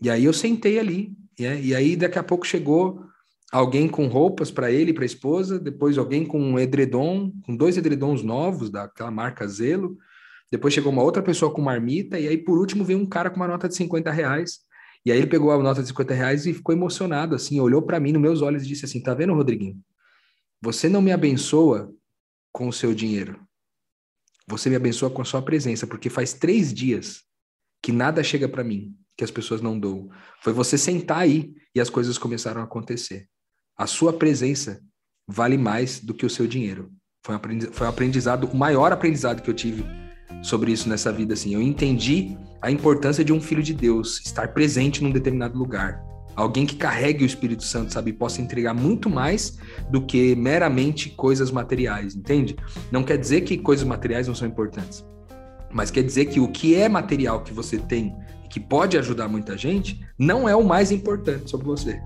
E 0.00 0.08
aí 0.08 0.24
eu 0.24 0.32
sentei 0.32 0.78
ali, 0.78 1.12
né? 1.38 1.60
e 1.60 1.74
aí 1.74 1.96
daqui 1.96 2.16
a 2.16 2.22
pouco 2.22 2.46
chegou 2.46 3.04
alguém 3.50 3.88
com 3.88 4.06
roupas 4.06 4.52
para 4.52 4.70
ele 4.70 4.92
e 4.92 4.94
para 4.94 5.02
a 5.02 5.06
esposa, 5.06 5.58
depois 5.58 5.98
alguém 5.98 6.24
com 6.24 6.40
um 6.40 6.58
edredom, 6.58 7.32
com 7.44 7.56
dois 7.56 7.76
edredons 7.76 8.22
novos 8.22 8.70
daquela 8.70 9.10
marca 9.10 9.48
Zelo, 9.48 9.96
depois 10.50 10.72
chegou 10.72 10.92
uma 10.92 11.02
outra 11.02 11.22
pessoa 11.22 11.52
com 11.52 11.60
marmita, 11.60 12.20
e 12.20 12.28
aí 12.28 12.38
por 12.38 12.56
último 12.56 12.84
veio 12.84 13.00
um 13.00 13.06
cara 13.06 13.30
com 13.30 13.36
uma 13.36 13.48
nota 13.48 13.68
de 13.68 13.74
50 13.74 14.10
reais. 14.12 14.60
E 15.04 15.10
aí 15.10 15.18
ele 15.18 15.26
pegou 15.26 15.50
a 15.50 15.58
nota 15.60 15.82
de 15.82 15.88
50 15.88 16.14
reais 16.14 16.46
e 16.46 16.54
ficou 16.54 16.74
emocionado, 16.74 17.34
assim, 17.34 17.60
olhou 17.60 17.82
para 17.82 17.98
mim 17.98 18.12
nos 18.12 18.22
meus 18.22 18.42
olhos 18.42 18.62
e 18.62 18.66
disse 18.66 18.84
assim: 18.84 19.02
Tá 19.02 19.14
vendo, 19.14 19.34
Rodriguinho? 19.34 19.80
Você 20.62 20.88
não 20.88 21.02
me 21.02 21.12
abençoa 21.12 21.92
com 22.52 22.68
o 22.68 22.72
seu 22.72 22.94
dinheiro. 22.94 23.45
Você 24.48 24.70
me 24.70 24.76
abençoa 24.76 25.10
com 25.10 25.22
a 25.22 25.24
sua 25.24 25.42
presença, 25.42 25.86
porque 25.86 26.08
faz 26.08 26.32
três 26.32 26.72
dias 26.72 27.22
que 27.82 27.90
nada 27.92 28.22
chega 28.22 28.48
para 28.48 28.64
mim, 28.64 28.94
que 29.16 29.24
as 29.24 29.30
pessoas 29.30 29.60
não 29.60 29.78
dão. 29.78 30.08
Foi 30.42 30.52
você 30.52 30.78
sentar 30.78 31.18
aí 31.18 31.54
e 31.74 31.80
as 31.80 31.90
coisas 31.90 32.16
começaram 32.16 32.60
a 32.60 32.64
acontecer. 32.64 33.28
A 33.76 33.86
sua 33.86 34.12
presença 34.12 34.80
vale 35.26 35.58
mais 35.58 36.00
do 36.00 36.14
que 36.14 36.24
o 36.24 36.30
seu 36.30 36.46
dinheiro. 36.46 36.92
Foi 37.24 37.34
um 37.34 37.38
aprendizado, 37.38 37.74
foi 37.74 37.86
um 37.86 37.90
aprendizado 37.90 38.44
o 38.46 38.56
maior 38.56 38.92
aprendizado 38.92 39.42
que 39.42 39.50
eu 39.50 39.54
tive 39.54 39.84
sobre 40.42 40.70
isso 40.70 40.88
nessa 40.88 41.12
vida. 41.12 41.34
Assim, 41.34 41.54
eu 41.54 41.60
entendi 41.60 42.36
a 42.62 42.70
importância 42.70 43.24
de 43.24 43.32
um 43.32 43.40
filho 43.40 43.62
de 43.62 43.74
Deus 43.74 44.20
estar 44.24 44.54
presente 44.54 45.02
num 45.02 45.10
determinado 45.10 45.58
lugar. 45.58 46.00
Alguém 46.36 46.66
que 46.66 46.76
carregue 46.76 47.24
o 47.24 47.26
Espírito 47.26 47.64
Santo, 47.64 47.92
sabe? 47.92 48.12
Possa 48.12 48.42
entregar 48.42 48.74
muito 48.74 49.08
mais 49.08 49.58
do 49.90 50.02
que 50.02 50.36
meramente 50.36 51.08
coisas 51.08 51.50
materiais, 51.50 52.14
entende? 52.14 52.54
Não 52.92 53.02
quer 53.02 53.16
dizer 53.16 53.40
que 53.40 53.56
coisas 53.56 53.86
materiais 53.86 54.28
não 54.28 54.34
são 54.34 54.46
importantes. 54.46 55.02
Mas 55.72 55.90
quer 55.90 56.02
dizer 56.02 56.26
que 56.26 56.38
o 56.38 56.48
que 56.48 56.74
é 56.74 56.90
material 56.90 57.42
que 57.42 57.54
você 57.54 57.78
tem 57.78 58.14
e 58.44 58.48
que 58.48 58.60
pode 58.60 58.98
ajudar 58.98 59.28
muita 59.28 59.56
gente, 59.56 60.06
não 60.18 60.46
é 60.46 60.54
o 60.54 60.62
mais 60.62 60.92
importante 60.92 61.50
sobre 61.50 61.66
você. 61.66 62.02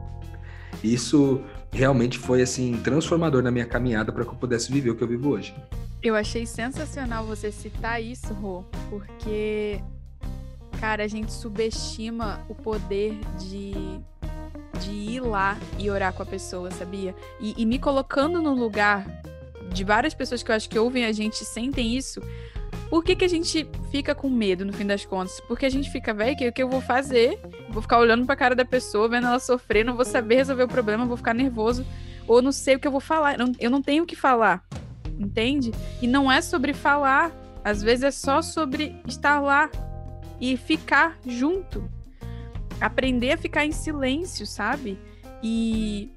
Isso 0.83 1.43
realmente 1.73 2.17
foi 2.17 2.41
assim 2.41 2.81
transformador 2.85 3.43
na 3.43 3.51
minha 3.51 3.67
caminhada 3.67 4.13
para 4.13 4.25
que 4.25 4.31
eu 4.31 4.37
pudesse 4.37 4.73
viver 4.73 4.91
o 4.91 4.97
que 4.97 5.03
eu 5.03 5.09
vivo 5.09 5.31
hoje. 5.31 5.55
Eu 6.01 6.15
achei 6.15 6.47
sensacional 6.47 7.27
você 7.27 7.51
citar 7.51 8.03
isso, 8.03 8.33
Rô, 8.33 8.65
porque 8.89 9.83
cara, 10.81 11.05
a 11.05 11.09
gente 11.09 11.31
subestima 11.31 12.41
o 12.49 12.55
poder 12.55 13.19
de 13.39 14.01
de 14.81 14.91
ir 14.91 15.21
lá 15.21 15.59
e 15.79 15.91
orar 15.91 16.13
com 16.13 16.23
a 16.23 16.27
pessoa, 16.27 16.71
sabia? 16.71 17.15
E, 17.41 17.55
e 17.57 17.67
me 17.67 17.79
colocando 17.79 18.41
no 18.41 18.55
lugar 18.55 19.07
de 19.73 19.85
várias 19.85 20.15
pessoas 20.15 20.43
que 20.43 20.51
eu 20.51 20.55
acho 20.57 20.69
que 20.69 20.79
ouvem 20.79 21.05
a 21.05 21.13
gente 21.13 21.45
sentem 21.45 21.97
isso. 21.97 22.21
Por 22.89 23.05
que, 23.05 23.15
que 23.15 23.25
a 23.25 23.29
gente 23.29 23.69
fica 23.91 24.15
com 24.15 24.29
medo, 24.29 24.65
no 24.65 24.73
fim 24.73 24.85
das 24.85 25.05
contas? 25.05 25.41
Porque 25.47 25.65
a 25.65 25.71
gente 25.71 25.91
fica, 25.91 26.13
velho, 26.13 26.49
o 26.49 26.53
que 26.53 26.63
eu 26.63 26.69
vou 26.69 26.81
fazer? 26.81 27.39
Vou 27.69 27.81
ficar 27.81 27.99
olhando 27.99 28.27
pra 28.27 28.35
cara 28.35 28.55
da 28.55 28.65
pessoa, 28.65 29.09
vendo 29.09 29.29
ela 29.29 29.39
sofrer, 29.39 29.85
não 29.85 29.95
vou 29.95 30.05
saber 30.05 30.37
resolver 30.37 30.65
o 30.65 30.69
problema, 30.69 31.07
vou 31.07 31.17
ficar 31.17 31.33
nervoso, 31.33 31.87
ou 32.27 32.43
não 32.43 32.51
sei 32.51 32.75
o 32.75 32.81
que 32.81 32.89
eu 32.89 32.93
vou 32.93 33.01
falar. 33.01 33.37
Eu 33.61 33.71
não 33.71 33.81
tenho 33.81 34.03
o 34.03 34.07
que 34.07 34.17
falar, 34.17 34.65
entende? 35.19 35.73
E 36.03 36.09
não 36.09 36.31
é 36.31 36.41
sobre 36.41 36.73
falar, 36.73 37.31
às 37.65 37.81
vezes 37.81 38.03
é 38.03 38.11
só 38.11 38.43
sobre 38.43 38.97
estar 39.07 39.39
lá 39.41 39.71
e 40.41 40.57
ficar 40.57 41.17
junto. 41.25 41.89
Aprender 42.81 43.33
a 43.33 43.37
ficar 43.37 43.65
em 43.65 43.73
silêncio, 43.73 44.47
sabe? 44.47 44.99
E, 45.43 46.11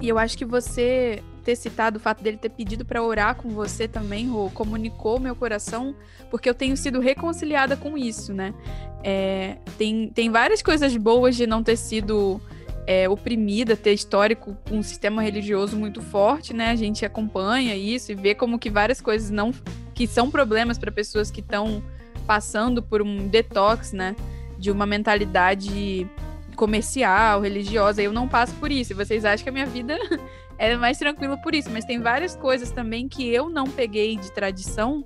e 0.00 0.08
eu 0.08 0.18
acho 0.18 0.36
que 0.36 0.44
você 0.44 1.22
ter 1.44 1.56
citado 1.56 1.98
o 1.98 2.00
fato 2.00 2.22
dele 2.22 2.38
ter 2.38 2.48
pedido 2.48 2.84
para 2.84 3.02
orar 3.02 3.36
com 3.36 3.50
você 3.50 3.86
também, 3.86 4.28
Rô, 4.28 4.50
comunicou 4.50 5.20
meu 5.20 5.36
coração, 5.36 5.94
porque 6.30 6.48
eu 6.48 6.54
tenho 6.54 6.76
sido 6.76 7.00
reconciliada 7.00 7.76
com 7.76 7.98
isso, 7.98 8.32
né? 8.32 8.54
É, 9.02 9.58
tem, 9.76 10.08
tem 10.08 10.30
várias 10.30 10.62
coisas 10.62 10.96
boas 10.96 11.36
de 11.36 11.46
não 11.46 11.62
ter 11.62 11.76
sido 11.76 12.40
é, 12.86 13.08
oprimida, 13.08 13.76
ter 13.76 13.92
histórico 13.92 14.56
com 14.68 14.78
um 14.78 14.82
sistema 14.82 15.22
religioso 15.22 15.76
muito 15.76 16.00
forte, 16.00 16.54
né? 16.54 16.70
A 16.70 16.76
gente 16.76 17.04
acompanha 17.04 17.76
isso 17.76 18.12
e 18.12 18.14
vê 18.14 18.34
como 18.34 18.58
que 18.58 18.70
várias 18.70 19.00
coisas 19.00 19.30
não 19.30 19.52
que 19.94 20.06
são 20.06 20.30
problemas 20.30 20.78
para 20.78 20.90
pessoas 20.90 21.30
que 21.30 21.40
estão 21.40 21.82
passando 22.26 22.82
por 22.82 23.02
um 23.02 23.28
detox, 23.28 23.92
né? 23.92 24.16
De 24.64 24.70
uma 24.70 24.86
mentalidade 24.86 26.08
comercial, 26.56 27.42
religiosa. 27.42 28.00
Eu 28.00 28.14
não 28.14 28.26
passo 28.26 28.54
por 28.54 28.72
isso. 28.72 28.92
E 28.92 28.94
vocês 28.94 29.26
acham 29.26 29.44
que 29.44 29.50
a 29.50 29.52
minha 29.52 29.66
vida 29.66 29.94
é 30.56 30.74
mais 30.74 30.96
tranquilo 30.96 31.36
por 31.42 31.54
isso. 31.54 31.68
Mas 31.70 31.84
tem 31.84 32.00
várias 32.00 32.34
coisas 32.34 32.70
também 32.70 33.06
que 33.06 33.28
eu 33.28 33.50
não 33.50 33.64
peguei 33.64 34.16
de 34.16 34.32
tradição 34.32 35.04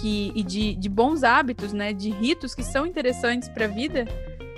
que, 0.00 0.32
e 0.34 0.42
de, 0.42 0.74
de 0.74 0.88
bons 0.88 1.22
hábitos, 1.22 1.74
né? 1.74 1.92
De 1.92 2.08
ritos 2.08 2.54
que 2.54 2.62
são 2.62 2.86
interessantes 2.86 3.46
para 3.50 3.66
a 3.66 3.68
vida, 3.68 4.06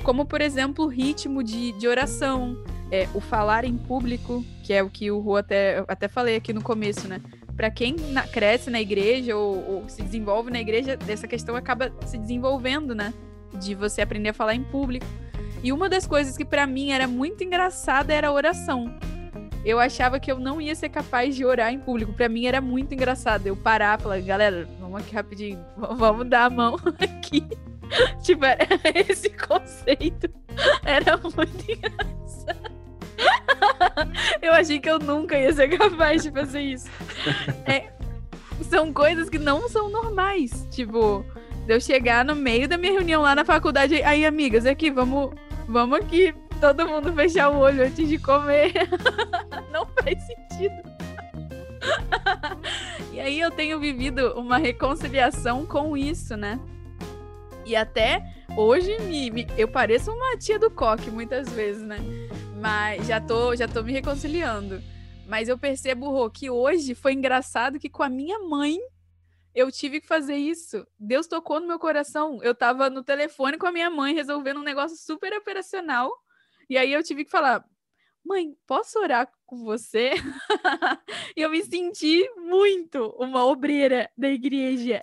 como, 0.04 0.24
por 0.24 0.40
exemplo, 0.40 0.84
o 0.84 0.88
ritmo 0.88 1.42
de, 1.42 1.72
de 1.72 1.88
oração, 1.88 2.56
é, 2.92 3.08
o 3.14 3.20
falar 3.20 3.64
em 3.64 3.76
público, 3.76 4.44
que 4.62 4.72
é 4.72 4.80
o 4.80 4.88
que 4.88 5.10
o 5.10 5.18
Ru 5.18 5.36
até, 5.36 5.84
até 5.88 6.06
falei 6.06 6.36
aqui 6.36 6.52
no 6.52 6.62
começo, 6.62 7.08
né? 7.08 7.20
Para 7.56 7.68
quem 7.68 7.96
na, 8.12 8.22
cresce 8.22 8.70
na 8.70 8.80
igreja 8.80 9.36
ou, 9.36 9.56
ou 9.68 9.88
se 9.88 10.00
desenvolve 10.02 10.52
na 10.52 10.60
igreja, 10.60 10.96
essa 11.08 11.26
questão 11.26 11.56
acaba 11.56 11.92
se 12.06 12.16
desenvolvendo, 12.16 12.94
né? 12.94 13.12
De 13.54 13.74
você 13.74 14.00
aprender 14.02 14.30
a 14.30 14.34
falar 14.34 14.54
em 14.54 14.64
público. 14.64 15.06
E 15.62 15.72
uma 15.72 15.88
das 15.88 16.06
coisas 16.06 16.36
que 16.36 16.44
para 16.44 16.66
mim 16.66 16.90
era 16.90 17.08
muito 17.08 17.42
engraçada 17.42 18.12
era 18.12 18.28
a 18.28 18.32
oração 18.32 18.98
eu 19.64 19.78
achava 19.78 20.18
que 20.18 20.30
eu 20.30 20.38
não 20.38 20.60
ia 20.60 20.74
ser 20.74 20.88
capaz 20.88 21.36
de 21.36 21.44
orar 21.44 21.72
em 21.72 21.78
público. 21.78 22.12
Para 22.12 22.28
mim 22.28 22.46
era 22.46 22.60
muito 22.60 22.94
engraçado 22.94 23.46
eu 23.46 23.56
parar 23.56 24.00
falar, 24.00 24.20
galera, 24.20 24.66
vamos 24.80 25.00
aqui 25.00 25.14
rapidinho, 25.14 25.62
vamos 25.76 26.26
dar 26.26 26.44
a 26.44 26.50
mão 26.50 26.76
aqui. 26.98 27.46
tipo, 28.22 28.44
esse 29.08 29.30
conceito 29.30 30.30
era 30.84 31.16
muito 31.18 31.70
engraçado. 31.70 32.78
eu 34.40 34.52
achei 34.52 34.78
que 34.78 34.88
eu 34.88 34.98
nunca 34.98 35.38
ia 35.38 35.52
ser 35.52 35.68
capaz 35.76 36.22
de 36.22 36.30
fazer 36.30 36.60
isso. 36.60 36.88
É, 37.66 37.92
são 38.62 38.92
coisas 38.92 39.28
que 39.28 39.38
não 39.38 39.68
são 39.68 39.90
normais. 39.90 40.66
Tipo, 40.70 41.24
de 41.68 41.74
eu 41.74 41.80
chegar 41.82 42.24
no 42.24 42.34
meio 42.34 42.66
da 42.66 42.78
minha 42.78 42.92
reunião 42.92 43.20
lá 43.20 43.34
na 43.34 43.44
faculdade, 43.44 44.02
aí, 44.02 44.24
amigas, 44.24 44.64
aqui, 44.64 44.90
vamos, 44.90 45.34
vamos 45.68 45.98
aqui 45.98 46.34
todo 46.58 46.88
mundo 46.88 47.12
fechar 47.12 47.50
o 47.50 47.58
olho 47.58 47.84
antes 47.84 48.08
de 48.08 48.16
comer. 48.16 48.72
Não 49.70 49.84
faz 49.84 50.18
sentido. 50.22 50.82
e 53.12 53.20
aí 53.20 53.38
eu 53.38 53.50
tenho 53.50 53.78
vivido 53.78 54.32
uma 54.32 54.56
reconciliação 54.56 55.66
com 55.66 55.94
isso, 55.94 56.38
né? 56.38 56.58
E 57.66 57.76
até 57.76 58.24
hoje 58.56 58.98
me, 59.02 59.30
me, 59.30 59.46
eu 59.58 59.68
pareço 59.68 60.10
uma 60.10 60.38
tia 60.38 60.58
do 60.58 60.70
coque 60.70 61.10
muitas 61.10 61.50
vezes, 61.50 61.82
né? 61.82 61.98
Mas 62.58 63.06
já 63.06 63.20
tô, 63.20 63.54
já 63.54 63.68
tô 63.68 63.82
me 63.82 63.92
reconciliando. 63.92 64.82
Mas 65.26 65.50
eu 65.50 65.58
percebo, 65.58 66.10
Rô, 66.10 66.30
que 66.30 66.48
hoje 66.48 66.94
foi 66.94 67.12
engraçado 67.12 67.78
que 67.78 67.90
com 67.90 68.02
a 68.02 68.08
minha 68.08 68.38
mãe 68.38 68.78
eu 69.58 69.72
tive 69.72 70.00
que 70.00 70.06
fazer 70.06 70.36
isso. 70.36 70.86
Deus 70.96 71.26
tocou 71.26 71.58
no 71.58 71.66
meu 71.66 71.80
coração. 71.80 72.38
Eu 72.44 72.54
tava 72.54 72.88
no 72.88 73.02
telefone 73.02 73.58
com 73.58 73.66
a 73.66 73.72
minha 73.72 73.90
mãe 73.90 74.14
resolvendo 74.14 74.60
um 74.60 74.62
negócio 74.62 74.96
super 74.96 75.32
operacional. 75.32 76.12
E 76.70 76.78
aí 76.78 76.92
eu 76.92 77.02
tive 77.02 77.24
que 77.24 77.30
falar, 77.30 77.64
mãe, 78.24 78.54
posso 78.68 79.00
orar 79.00 79.28
com 79.44 79.64
você? 79.64 80.12
e 81.36 81.42
eu 81.42 81.50
me 81.50 81.60
senti 81.64 82.24
muito 82.36 83.08
uma 83.18 83.44
obreira 83.44 84.08
da 84.16 84.30
igreja. 84.30 85.02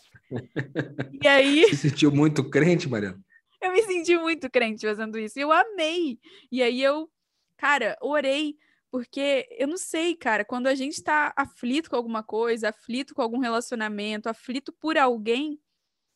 E 1.21 1.27
aí. 1.27 1.65
Você 1.67 1.89
sentiu 1.89 2.11
muito 2.11 2.49
crente, 2.49 2.87
Mariana? 2.87 3.19
Eu 3.61 3.73
me 3.73 3.81
senti 3.83 4.17
muito 4.17 4.49
crente 4.49 4.87
fazendo 4.87 5.19
isso. 5.19 5.37
Eu 5.37 5.51
amei. 5.51 6.17
E 6.49 6.63
aí 6.63 6.81
eu, 6.81 7.09
cara, 7.57 7.97
orei. 8.01 8.55
Porque 8.91 9.47
eu 9.51 9.67
não 9.67 9.77
sei, 9.77 10.15
cara, 10.15 10.45
quando 10.45 10.67
a 10.67 10.75
gente 10.75 11.03
tá 11.03 11.33
aflito 11.35 11.89
com 11.89 11.95
alguma 11.95 12.23
coisa, 12.23 12.69
aflito 12.69 13.13
com 13.13 13.21
algum 13.21 13.39
relacionamento, 13.39 14.29
aflito 14.29 14.71
por 14.73 14.97
alguém, 14.97 15.59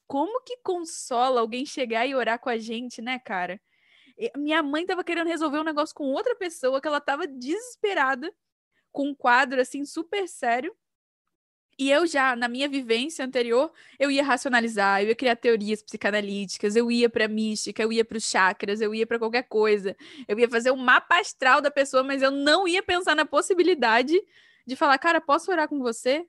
como 0.07 0.41
que 0.43 0.57
consola 0.57 1.41
alguém 1.41 1.65
chegar 1.65 2.07
e 2.07 2.15
orar 2.15 2.39
com 2.39 2.49
a 2.49 2.57
gente, 2.57 3.01
né, 3.01 3.19
cara? 3.19 3.61
Minha 4.35 4.63
mãe 4.63 4.85
tava 4.85 5.03
querendo 5.03 5.27
resolver 5.27 5.59
um 5.59 5.63
negócio 5.63 5.95
com 5.95 6.05
outra 6.05 6.35
pessoa 6.35 6.81
que 6.81 6.87
ela 6.87 6.99
tava 7.01 7.27
desesperada, 7.27 8.33
com 8.91 9.09
um 9.09 9.15
quadro 9.15 9.61
assim 9.61 9.85
super 9.85 10.27
sério. 10.27 10.75
E 11.79 11.89
eu 11.89 12.05
já, 12.05 12.35
na 12.35 12.49
minha 12.49 12.67
vivência 12.67 13.23
anterior, 13.23 13.71
eu 13.97 14.11
ia 14.11 14.21
racionalizar, 14.21 15.01
eu 15.01 15.07
ia 15.07 15.15
criar 15.15 15.37
teorias 15.37 15.81
psicanalíticas, 15.81 16.75
eu 16.75 16.91
ia 16.91 17.09
pra 17.09 17.25
mística, 17.25 17.81
eu 17.81 17.93
ia 17.93 18.03
pros 18.03 18.25
chakras, 18.25 18.81
eu 18.81 18.93
ia 18.93 19.07
para 19.07 19.17
qualquer 19.17 19.43
coisa. 19.43 19.95
Eu 20.27 20.37
ia 20.37 20.49
fazer 20.49 20.71
um 20.71 20.75
mapa 20.75 21.21
astral 21.21 21.61
da 21.61 21.71
pessoa, 21.71 22.03
mas 22.03 22.21
eu 22.21 22.31
não 22.31 22.67
ia 22.67 22.83
pensar 22.83 23.15
na 23.15 23.25
possibilidade 23.25 24.21
de 24.67 24.75
falar, 24.75 24.97
cara, 24.97 25.21
posso 25.21 25.49
orar 25.49 25.69
com 25.69 25.79
você? 25.79 26.25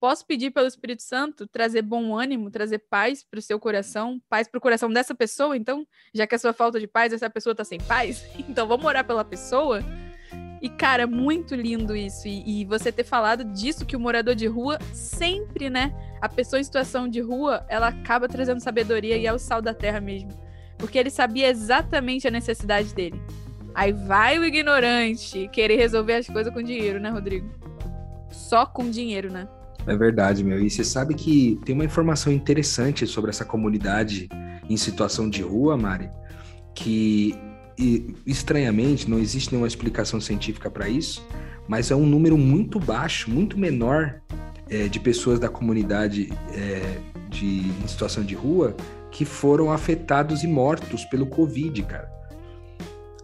Posso 0.00 0.26
pedir 0.26 0.50
pelo 0.50 0.66
Espírito 0.66 1.04
Santo 1.04 1.46
trazer 1.46 1.82
bom 1.82 2.16
ânimo, 2.18 2.50
trazer 2.50 2.80
paz 2.80 3.22
para 3.22 3.38
o 3.38 3.42
seu 3.42 3.60
coração, 3.60 4.20
paz 4.28 4.48
para 4.48 4.58
o 4.58 4.60
coração 4.60 4.92
dessa 4.92 5.14
pessoa? 5.14 5.56
Então, 5.56 5.86
já 6.12 6.26
que 6.26 6.34
a 6.34 6.38
sua 6.40 6.52
falta 6.52 6.80
de 6.80 6.88
paz, 6.88 7.12
essa 7.12 7.30
pessoa 7.30 7.52
está 7.52 7.62
sem 7.62 7.78
paz, 7.78 8.24
então 8.48 8.66
vamos 8.66 8.84
orar 8.84 9.06
pela 9.06 9.24
pessoa? 9.24 9.80
E, 10.62 10.68
cara, 10.68 11.08
muito 11.08 11.56
lindo 11.56 11.96
isso. 11.96 12.28
E, 12.28 12.62
e, 12.62 12.64
você 12.64 12.92
ter 12.92 13.02
falado 13.02 13.42
disso, 13.42 13.84
que 13.84 13.96
o 13.96 14.00
morador 14.00 14.36
de 14.36 14.46
rua 14.46 14.78
sempre, 14.92 15.68
né? 15.68 15.92
A 16.20 16.28
pessoa 16.28 16.60
em 16.60 16.64
situação 16.64 17.08
de 17.08 17.20
rua, 17.20 17.66
ela 17.68 17.88
acaba 17.88 18.28
trazendo 18.28 18.60
sabedoria 18.60 19.16
e 19.16 19.26
é 19.26 19.32
o 19.32 19.40
sal 19.40 19.60
da 19.60 19.74
terra 19.74 20.00
mesmo. 20.00 20.30
Porque 20.78 20.96
ele 20.96 21.10
sabia 21.10 21.48
exatamente 21.48 22.28
a 22.28 22.30
necessidade 22.30 22.94
dele. 22.94 23.20
Aí 23.74 23.92
vai 23.92 24.38
o 24.38 24.44
ignorante 24.44 25.48
querer 25.52 25.76
resolver 25.76 26.14
as 26.14 26.28
coisas 26.28 26.54
com 26.54 26.62
dinheiro, 26.62 27.00
né, 27.00 27.10
Rodrigo? 27.10 27.50
Só 28.30 28.64
com 28.64 28.88
dinheiro, 28.88 29.32
né? 29.32 29.48
É 29.84 29.96
verdade, 29.96 30.44
meu. 30.44 30.60
E 30.60 30.70
você 30.70 30.84
sabe 30.84 31.14
que 31.14 31.58
tem 31.64 31.74
uma 31.74 31.84
informação 31.84 32.32
interessante 32.32 33.04
sobre 33.04 33.30
essa 33.30 33.44
comunidade 33.44 34.28
em 34.70 34.76
situação 34.76 35.28
de 35.28 35.42
rua, 35.42 35.76
Mari, 35.76 36.08
que 36.72 37.34
e, 37.78 38.14
estranhamente 38.26 39.08
não 39.08 39.18
existe 39.18 39.50
nenhuma 39.50 39.66
explicação 39.66 40.20
científica 40.20 40.70
para 40.70 40.88
isso, 40.88 41.26
mas 41.68 41.90
é 41.90 41.96
um 41.96 42.06
número 42.06 42.36
muito 42.36 42.78
baixo, 42.78 43.30
muito 43.30 43.58
menor 43.58 44.20
é, 44.68 44.88
de 44.88 44.98
pessoas 45.00 45.38
da 45.38 45.48
comunidade 45.48 46.32
é, 46.54 46.98
de, 47.28 47.68
em 47.68 47.86
situação 47.86 48.24
de 48.24 48.34
rua 48.34 48.76
que 49.10 49.24
foram 49.24 49.70
afetados 49.70 50.42
e 50.42 50.46
mortos 50.46 51.04
pelo 51.04 51.26
Covid, 51.26 51.82
cara. 51.82 52.10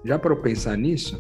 Já 0.05 0.19
para 0.19 0.37
pensar 0.37 0.77
nisso? 0.77 1.19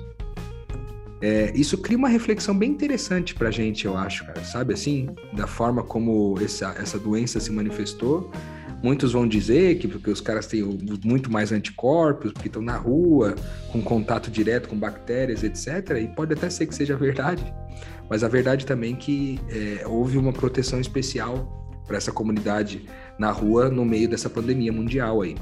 É, 1.21 1.51
isso 1.55 1.77
cria 1.79 1.99
uma 1.99 2.09
reflexão 2.09 2.57
bem 2.57 2.71
interessante 2.71 3.35
pra 3.35 3.51
gente, 3.51 3.87
eu 3.87 3.97
acho, 3.97 4.25
cara. 4.27 4.45
Sabe 4.45 4.75
assim? 4.75 5.09
Da 5.33 5.47
forma 5.47 5.83
como 5.83 6.39
essa, 6.41 6.77
essa 6.79 6.99
doença 6.99 7.41
se 7.41 7.51
manifestou, 7.51 8.31
muitos 8.83 9.13
vão 9.13 9.27
dizer 9.27 9.79
que 9.79 9.89
porque 9.89 10.11
os 10.11 10.21
caras 10.21 10.47
têm 10.47 10.63
muito 11.05 11.31
mais 11.31 11.53
anticorpos, 11.53 12.33
porque 12.33 12.49
estão 12.49 12.63
na 12.63 12.77
rua, 12.77 13.35
com 13.73 13.83
contato 13.83 14.31
direto 14.31 14.69
com 14.69 14.79
bactérias, 14.79 15.43
etc. 15.43 15.99
E 16.03 16.09
pode 16.09 16.33
até 16.33 16.49
ser 16.49 16.67
que 16.67 16.75
seja 16.75 16.97
verdade, 16.97 17.45
mas 18.09 18.23
a 18.25 18.29
verdade 18.29 18.65
também 18.65 18.95
é 18.95 18.97
que 18.97 19.41
é, 19.51 19.87
houve 19.87 20.17
uma 20.17 20.33
proteção 20.33 20.81
especial 20.81 21.55
para 21.87 21.97
essa 21.97 22.13
comunidade 22.13 22.85
na 23.19 23.31
rua 23.31 23.69
no 23.69 23.85
meio 23.85 24.09
dessa 24.09 24.29
pandemia 24.29 24.73
mundial 24.73 25.23
aí. 25.23 25.37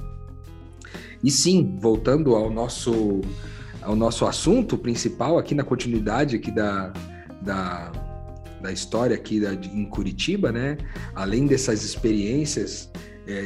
E 1.23 1.31
sim, 1.31 1.77
voltando 1.81 2.35
ao 2.35 2.51
nosso 2.51 3.21
ao 3.83 3.95
nosso 3.95 4.27
assunto 4.27 4.77
principal 4.77 5.39
aqui 5.39 5.55
na 5.55 5.63
continuidade 5.63 6.35
aqui 6.35 6.51
da, 6.51 6.93
da, 7.41 7.93
da 8.61 8.73
história 8.73 9.15
aqui 9.15 9.39
da, 9.39 9.55
de, 9.55 9.69
em 9.69 9.85
Curitiba, 9.85 10.51
né? 10.51 10.77
Além 11.15 11.47
dessas 11.47 11.85
experiências 11.85 12.91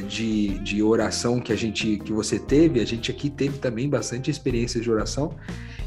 de, 0.08 0.58
de 0.58 0.82
oração 0.82 1.40
que 1.40 1.52
a 1.52 1.56
gente 1.56 1.98
que 1.98 2.12
você 2.12 2.38
teve, 2.38 2.80
a 2.80 2.84
gente 2.84 3.10
aqui 3.10 3.30
teve 3.30 3.58
também 3.58 3.88
bastante 3.88 4.30
experiências 4.30 4.84
de 4.84 4.90
oração, 4.90 5.34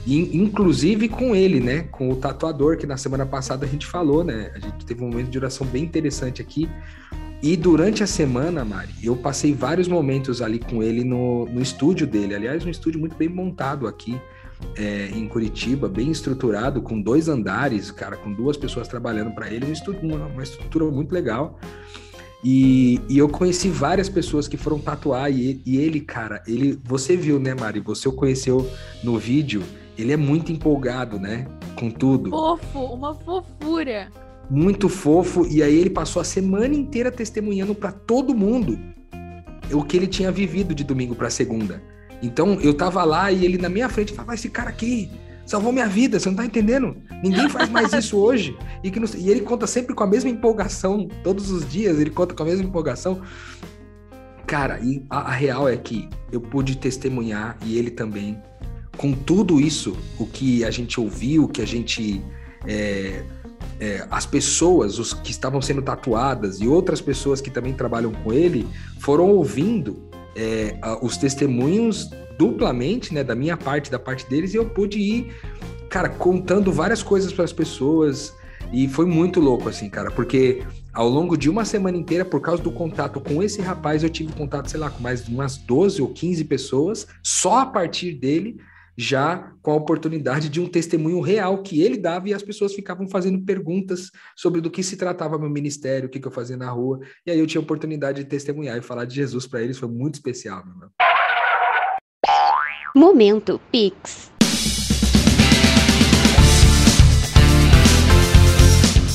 e, 0.06 0.38
inclusive 0.38 1.08
com 1.08 1.36
ele, 1.36 1.60
né? 1.60 1.84
Com 1.84 2.10
o 2.10 2.16
tatuador 2.16 2.78
que 2.78 2.86
na 2.86 2.98
semana 2.98 3.26
passada 3.26 3.66
a 3.66 3.70
gente 3.70 3.86
falou, 3.86 4.24
né? 4.24 4.52
A 4.56 4.60
gente 4.60 4.86
teve 4.86 5.04
um 5.04 5.10
momento 5.10 5.30
de 5.30 5.38
oração 5.38 5.66
bem 5.66 5.84
interessante 5.84 6.42
aqui. 6.42 6.70
E 7.42 7.58
durante 7.58 8.02
a 8.02 8.08
semana, 8.08 8.64
Mari, 8.64 8.94
eu 9.04 9.16
passei 9.16 9.54
vários 9.54 9.88
momentos 9.88 10.42
ali 10.42 10.60
com 10.60 10.82
ele 10.82 11.04
no, 11.04 11.46
no 11.46 11.62
estúdio 11.62 12.08
dele. 12.08 12.34
Aliás, 12.34 12.66
um 12.66 12.70
estúdio 12.70 13.00
muito 13.00 13.16
bem 13.18 13.28
montado 13.28 13.86
aqui 13.86 14.20
é, 14.78 15.10
em 15.14 15.28
Curitiba, 15.28 15.90
bem 15.90 16.10
estruturado, 16.10 16.82
com 16.82 17.02
dois 17.02 17.28
andares, 17.28 17.92
cara, 17.92 18.16
com 18.16 18.32
duas 18.32 18.56
pessoas 18.56 18.88
trabalhando 18.88 19.32
para 19.32 19.50
ele, 19.52 19.66
um 19.66 19.74
estudo, 19.74 20.00
uma, 20.02 20.26
uma 20.26 20.44
estrutura 20.44 20.86
muito 20.86 21.12
legal. 21.12 21.60
E, 22.44 23.00
e, 23.08 23.18
eu 23.18 23.30
conheci 23.30 23.70
várias 23.70 24.10
pessoas 24.10 24.50
que 24.50 24.58
foram 24.58 24.78
tatuar 24.78 25.32
e, 25.32 25.62
e, 25.66 25.78
ele, 25.78 26.02
cara, 26.02 26.44
ele, 26.46 26.78
você 26.84 27.16
viu, 27.16 27.40
né, 27.40 27.54
Mari? 27.54 27.80
Você 27.80 28.10
o 28.10 28.12
conheceu 28.12 28.70
no 29.02 29.18
vídeo. 29.18 29.64
Ele 29.98 30.12
é 30.12 30.18
muito 30.18 30.52
empolgado, 30.52 31.18
né? 31.18 31.48
Com 31.80 31.90
tudo. 31.90 32.32
Fofo, 32.32 32.80
uma 32.80 33.14
fofura. 33.14 34.10
Muito 34.50 34.90
fofo. 34.90 35.48
E 35.48 35.64
aí 35.64 35.74
ele 35.74 35.90
passou 35.90 36.22
a 36.22 36.26
semana 36.26 36.76
inteira 36.76 37.12
testemunhando 37.12 37.74
para 37.74 37.92
todo 37.92 38.36
mundo 38.36 38.78
o 39.72 39.84
que 39.84 39.96
ele 39.96 40.08
tinha 40.08 40.32
vivido 40.32 40.76
de 40.76 40.84
domingo 40.84 41.16
para 41.16 41.30
segunda. 41.30 41.82
Então 42.22 42.60
eu 42.62 42.74
tava 42.74 43.04
lá 43.04 43.32
e 43.32 43.46
ele 43.46 43.58
na 43.58 43.70
minha 43.70 43.88
frente 43.88 44.14
falava: 44.14 44.34
esse 44.34 44.50
cara 44.50 44.70
aqui 44.70 45.10
salvou 45.46 45.72
minha 45.72 45.88
vida, 45.88 46.20
você 46.20 46.30
não 46.30 46.36
tá 46.36 46.46
entendendo? 46.46 46.96
Ninguém 47.24 47.50
faz 47.50 47.70
mais 47.70 47.92
isso 47.94 48.18
hoje. 48.18 48.58
E, 48.84 48.92
que 48.92 49.00
não... 49.00 49.08
e 49.18 49.30
ele 49.30 49.42
conta 49.42 49.68
sempre 49.68 49.94
com 49.94 50.04
a 50.04 50.08
mesma 50.08 50.30
empolgação, 50.30 51.08
todos 51.24 51.52
os 51.52 51.70
dias 51.70 52.00
ele 52.00 52.10
conta 52.10 52.34
com 52.34 52.44
a 52.44 52.46
mesma 52.46 52.66
empolgação. 52.66 53.22
Cara, 54.46 54.80
e 54.82 55.06
a, 55.10 55.20
a 55.20 55.32
real 55.32 55.68
é 55.68 55.78
que 55.78 56.10
eu 56.32 56.42
pude 56.42 56.78
testemunhar, 56.78 57.58
e 57.66 57.78
ele 57.78 57.92
também, 57.92 58.38
com 58.98 59.14
tudo 59.14 59.60
isso, 59.60 59.98
o 60.20 60.26
que 60.26 60.64
a 60.64 60.72
gente 60.72 61.00
ouviu, 61.00 61.46
o 61.46 61.48
que 61.48 61.62
a 61.62 61.68
gente. 61.68 62.22
É, 62.66 63.24
é, 63.80 64.08
as 64.12 64.26
pessoas, 64.26 65.00
os 65.00 65.14
que 65.14 65.32
estavam 65.32 65.62
sendo 65.62 65.82
tatuadas 65.82 66.62
e 66.62 66.68
outras 66.68 67.02
pessoas 67.02 67.42
que 67.42 67.50
também 67.50 67.74
trabalham 67.74 68.12
com 68.12 68.32
ele, 68.32 68.68
foram 69.00 69.30
ouvindo 69.30 70.10
é, 70.36 70.76
os 71.02 71.18
testemunhos 71.18 72.10
duplamente, 72.38 73.14
né, 73.14 73.24
da 73.24 73.36
minha 73.36 73.58
parte, 73.58 73.92
da 73.92 74.00
parte 74.00 74.30
deles, 74.30 74.54
e 74.54 74.58
eu 74.58 74.66
pude 74.66 75.00
ir, 75.00 75.34
cara, 75.90 76.10
contando 76.10 76.72
várias 76.72 77.04
coisas 77.04 77.32
para 77.32 77.46
as 77.46 77.54
pessoas. 77.54 78.34
E 78.72 78.88
foi 78.88 79.06
muito 79.06 79.40
louco, 79.40 79.70
assim, 79.70 79.90
cara, 79.90 80.10
porque 80.10 80.64
ao 80.94 81.08
longo 81.08 81.38
de 81.38 81.50
uma 81.50 81.66
semana 81.66 81.98
inteira, 81.98 82.26
por 82.26 82.42
causa 82.42 82.62
do 82.62 82.72
contato 82.72 83.20
com 83.20 83.42
esse 83.44 83.62
rapaz, 83.62 84.04
eu 84.04 84.10
tive 84.10 84.34
contato, 84.34 84.70
sei 84.70 84.80
lá, 84.80 84.90
com 84.90 85.02
mais 85.02 85.26
de 85.26 85.34
umas 85.34 85.58
12 85.58 86.02
ou 86.02 86.10
15 86.10 86.44
pessoas, 86.46 87.08
só 87.22 87.60
a 87.60 87.66
partir 87.66 88.14
dele, 88.14 88.58
já 88.98 89.52
com 89.62 89.72
a 89.72 89.76
oportunidade 89.76 90.50
de 90.50 90.62
um 90.62 90.68
testemunho 90.68 91.20
real 91.20 91.64
que 91.64 91.82
ele 91.82 91.98
dava 91.98 92.30
e 92.30 92.34
as 92.34 92.44
pessoas 92.44 92.74
ficavam 92.74 93.08
fazendo 93.08 93.44
perguntas 93.44 94.12
sobre 94.36 94.62
do 94.62 94.70
que 94.70 94.84
se 94.84 94.96
tratava 94.96 95.40
meu 95.40 95.50
ministério, 95.50 96.08
o 96.08 96.12
que, 96.12 96.20
que 96.20 96.28
eu 96.28 96.32
fazia 96.32 96.58
na 96.58 96.70
rua, 96.70 97.00
e 97.26 97.32
aí 97.32 97.40
eu 97.40 97.48
tinha 97.48 97.60
a 97.60 97.64
oportunidade 97.64 98.24
de 98.24 98.30
testemunhar 98.30 98.78
e 98.78 98.82
falar 98.82 99.06
de 99.06 99.16
Jesus 99.16 99.48
para 99.48 99.62
eles, 99.62 99.78
foi 99.78 99.90
muito 99.90 100.16
especial, 100.16 100.64
meu 100.64 100.74
irmão. 100.74 101.13
Momento 102.96 103.60
Pix. 103.72 104.30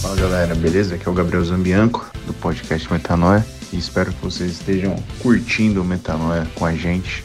Fala 0.03 0.17
galera, 0.17 0.53
beleza? 0.57 0.97
Aqui 0.97 1.07
é 1.07 1.11
o 1.11 1.14
Gabriel 1.14 1.45
Zambianco 1.45 2.11
do 2.27 2.35
podcast 2.35 2.93
Metanoia 2.93 3.47
e 3.73 3.79
espero 3.79 4.12
que 4.12 4.21
vocês 4.21 4.51
estejam 4.51 4.97
curtindo 5.23 5.81
o 5.81 5.85
Metanoia 5.85 6.45
com 6.57 6.67
a 6.67 6.75
gente, 6.75 7.25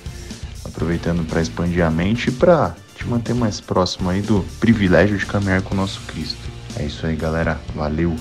aproveitando 0.63 1.27
para 1.27 1.41
expandir 1.41 1.83
a 1.83 1.89
mente 1.89 2.29
e 2.29 2.31
para 2.31 2.75
te 2.95 3.07
manter 3.07 3.33
mais 3.33 3.59
próximo 3.59 4.11
aí 4.11 4.21
do 4.21 4.45
privilégio 4.59 5.17
de 5.17 5.25
caminhar 5.25 5.63
com 5.63 5.73
o 5.73 5.77
nosso 5.77 6.01
Cristo. 6.01 6.51
É 6.77 6.85
isso 6.85 7.03
aí, 7.07 7.15
galera. 7.15 7.59
Valeu! 7.73 8.15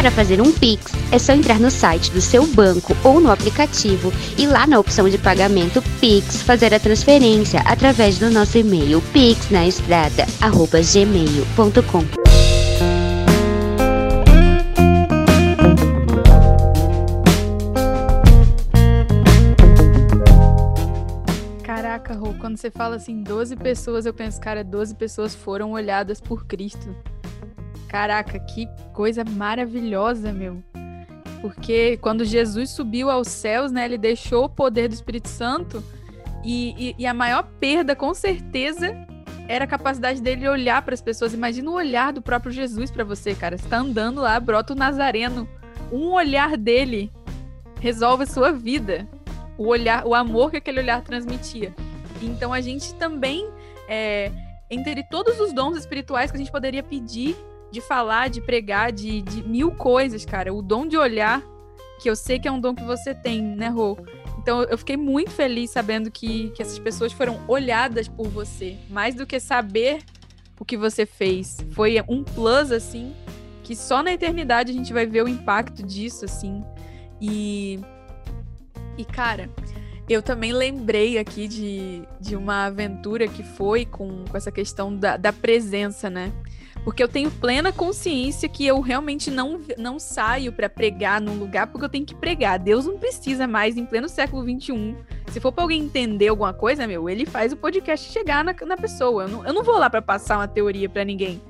Para 0.00 0.10
fazer 0.10 0.40
um 0.40 0.50
Pix, 0.50 0.92
é 1.12 1.18
só 1.18 1.34
entrar 1.34 1.60
no 1.60 1.70
site 1.70 2.10
do 2.10 2.22
seu 2.22 2.46
banco 2.46 2.96
ou 3.04 3.20
no 3.20 3.30
aplicativo 3.30 4.10
e 4.38 4.46
lá 4.46 4.66
na 4.66 4.78
opção 4.78 5.06
de 5.10 5.18
pagamento 5.18 5.82
Pix 6.00 6.40
fazer 6.40 6.72
a 6.72 6.80
transferência 6.80 7.60
através 7.66 8.18
do 8.18 8.30
nosso 8.30 8.56
e-mail 8.56 9.02
pixnaestrada@gmail.com. 9.12 12.04
Caraca, 21.62 22.14
Rô, 22.14 22.32
quando 22.40 22.56
você 22.56 22.70
fala 22.70 22.96
assim 22.96 23.22
12 23.22 23.54
pessoas, 23.54 24.06
eu 24.06 24.14
penso, 24.14 24.40
cara, 24.40 24.64
12 24.64 24.94
pessoas 24.94 25.34
foram 25.34 25.72
olhadas 25.72 26.22
por 26.22 26.46
Cristo. 26.46 26.96
Caraca, 27.90 28.38
que 28.38 28.68
coisa 28.92 29.24
maravilhosa, 29.24 30.32
meu. 30.32 30.62
Porque 31.40 31.96
quando 31.96 32.24
Jesus 32.24 32.70
subiu 32.70 33.10
aos 33.10 33.26
céus, 33.26 33.72
né, 33.72 33.84
ele 33.84 33.98
deixou 33.98 34.44
o 34.44 34.48
poder 34.48 34.86
do 34.86 34.94
Espírito 34.94 35.28
Santo 35.28 35.82
e, 36.44 36.90
e, 36.90 36.94
e 37.00 37.06
a 37.06 37.12
maior 37.12 37.42
perda, 37.58 37.96
com 37.96 38.14
certeza, 38.14 38.96
era 39.48 39.64
a 39.64 39.68
capacidade 39.68 40.22
dele 40.22 40.48
olhar 40.48 40.82
para 40.82 40.94
as 40.94 41.02
pessoas. 41.02 41.34
Imagina 41.34 41.68
o 41.68 41.74
olhar 41.74 42.12
do 42.12 42.22
próprio 42.22 42.52
Jesus 42.52 42.92
para 42.92 43.02
você, 43.02 43.34
cara. 43.34 43.58
Você 43.58 43.66
tá 43.66 43.78
andando 43.78 44.20
lá, 44.20 44.38
brota 44.38 44.72
o 44.72 44.76
Nazareno. 44.76 45.48
Um 45.90 46.12
olhar 46.12 46.56
dele 46.56 47.10
resolve 47.80 48.22
a 48.22 48.26
sua 48.28 48.52
vida. 48.52 49.08
O 49.58 49.66
olhar, 49.66 50.06
o 50.06 50.14
amor 50.14 50.52
que 50.52 50.58
aquele 50.58 50.78
olhar 50.78 51.02
transmitia. 51.02 51.74
Então 52.22 52.52
a 52.52 52.60
gente 52.60 52.94
também, 52.94 53.50
é, 53.88 54.30
entre 54.70 55.02
todos 55.02 55.40
os 55.40 55.52
dons 55.52 55.76
espirituais 55.76 56.30
que 56.30 56.36
a 56.36 56.38
gente 56.38 56.52
poderia 56.52 56.84
pedir 56.84 57.36
de 57.70 57.80
falar, 57.80 58.28
de 58.28 58.40
pregar, 58.40 58.92
de, 58.92 59.22
de 59.22 59.42
mil 59.42 59.70
coisas, 59.72 60.24
cara. 60.24 60.52
O 60.52 60.62
dom 60.62 60.86
de 60.86 60.96
olhar, 60.96 61.42
que 62.00 62.08
eu 62.08 62.16
sei 62.16 62.38
que 62.38 62.48
é 62.48 62.52
um 62.52 62.60
dom 62.60 62.74
que 62.74 62.84
você 62.84 63.14
tem, 63.14 63.42
né, 63.42 63.68
Rô? 63.68 63.98
Então 64.38 64.62
eu 64.64 64.78
fiquei 64.78 64.96
muito 64.96 65.30
feliz 65.30 65.70
sabendo 65.70 66.10
que, 66.10 66.50
que 66.50 66.62
essas 66.62 66.78
pessoas 66.78 67.12
foram 67.12 67.40
olhadas 67.46 68.08
por 68.08 68.26
você. 68.28 68.76
Mais 68.88 69.14
do 69.14 69.26
que 69.26 69.38
saber 69.38 70.02
o 70.58 70.64
que 70.64 70.76
você 70.76 71.04
fez. 71.06 71.58
Foi 71.72 72.02
um 72.08 72.24
plus, 72.24 72.72
assim, 72.72 73.14
que 73.62 73.76
só 73.76 74.02
na 74.02 74.12
eternidade 74.12 74.70
a 74.70 74.74
gente 74.74 74.92
vai 74.92 75.06
ver 75.06 75.22
o 75.22 75.28
impacto 75.28 75.82
disso, 75.82 76.24
assim. 76.24 76.64
E. 77.20 77.80
E, 78.98 79.04
cara, 79.04 79.48
eu 80.08 80.20
também 80.20 80.52
lembrei 80.52 81.18
aqui 81.18 81.46
de, 81.46 82.02
de 82.20 82.34
uma 82.34 82.66
aventura 82.66 83.28
que 83.28 83.42
foi 83.42 83.86
com, 83.86 84.24
com 84.28 84.36
essa 84.36 84.50
questão 84.50 84.94
da, 84.94 85.16
da 85.16 85.32
presença, 85.32 86.10
né? 86.10 86.32
Porque 86.84 87.02
eu 87.02 87.08
tenho 87.08 87.30
plena 87.30 87.72
consciência 87.72 88.48
que 88.48 88.66
eu 88.66 88.80
realmente 88.80 89.30
não, 89.30 89.60
não 89.76 89.98
saio 89.98 90.52
para 90.52 90.68
pregar 90.68 91.20
num 91.20 91.34
lugar 91.34 91.66
porque 91.66 91.84
eu 91.84 91.90
tenho 91.90 92.06
que 92.06 92.14
pregar. 92.14 92.58
Deus 92.58 92.86
não 92.86 92.98
precisa 92.98 93.46
mais, 93.46 93.76
em 93.76 93.84
pleno 93.84 94.08
século 94.08 94.42
XXI. 94.42 94.96
Se 95.30 95.40
for 95.40 95.52
para 95.52 95.64
alguém 95.64 95.82
entender 95.82 96.28
alguma 96.28 96.52
coisa, 96.52 96.86
meu, 96.86 97.08
ele 97.08 97.26
faz 97.26 97.52
o 97.52 97.56
podcast 97.56 98.10
chegar 98.10 98.42
na, 98.42 98.54
na 98.66 98.76
pessoa. 98.76 99.24
Eu 99.24 99.28
não, 99.28 99.46
eu 99.46 99.52
não 99.52 99.62
vou 99.62 99.78
lá 99.78 99.90
para 99.90 100.00
passar 100.00 100.38
uma 100.38 100.48
teoria 100.48 100.88
para 100.88 101.04
ninguém. 101.04 101.40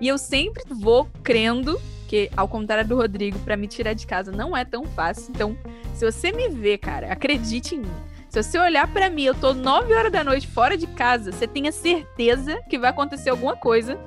E 0.00 0.08
eu 0.08 0.18
sempre 0.18 0.62
vou 0.68 1.08
crendo 1.22 1.80
que, 2.06 2.30
ao 2.36 2.46
contrário 2.46 2.86
do 2.86 2.96
Rodrigo, 2.96 3.38
para 3.40 3.56
me 3.56 3.66
tirar 3.66 3.92
de 3.92 4.06
casa 4.06 4.30
não 4.30 4.56
é 4.56 4.64
tão 4.64 4.84
fácil. 4.84 5.32
Então, 5.34 5.56
se 5.92 6.04
você 6.10 6.30
me 6.30 6.48
vê, 6.48 6.78
cara, 6.78 7.12
acredite 7.12 7.74
em 7.74 7.78
mim. 7.80 7.92
Se 8.28 8.42
você 8.42 8.58
olhar 8.58 8.86
para 8.92 9.10
mim, 9.10 9.24
eu 9.24 9.34
tô 9.34 9.54
9 9.54 9.92
horas 9.94 10.12
da 10.12 10.22
noite 10.22 10.46
fora 10.46 10.76
de 10.76 10.86
casa, 10.86 11.32
você 11.32 11.46
tenha 11.46 11.72
certeza 11.72 12.60
que 12.68 12.78
vai 12.78 12.90
acontecer 12.90 13.30
alguma 13.30 13.56
coisa 13.56 13.98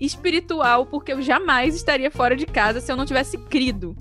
espiritual, 0.00 0.86
porque 0.86 1.12
eu 1.12 1.22
jamais 1.22 1.74
estaria 1.74 2.10
fora 2.10 2.36
de 2.36 2.46
casa 2.46 2.80
se 2.80 2.90
eu 2.90 2.96
não 2.96 3.06
tivesse 3.06 3.36
crido. 3.38 3.96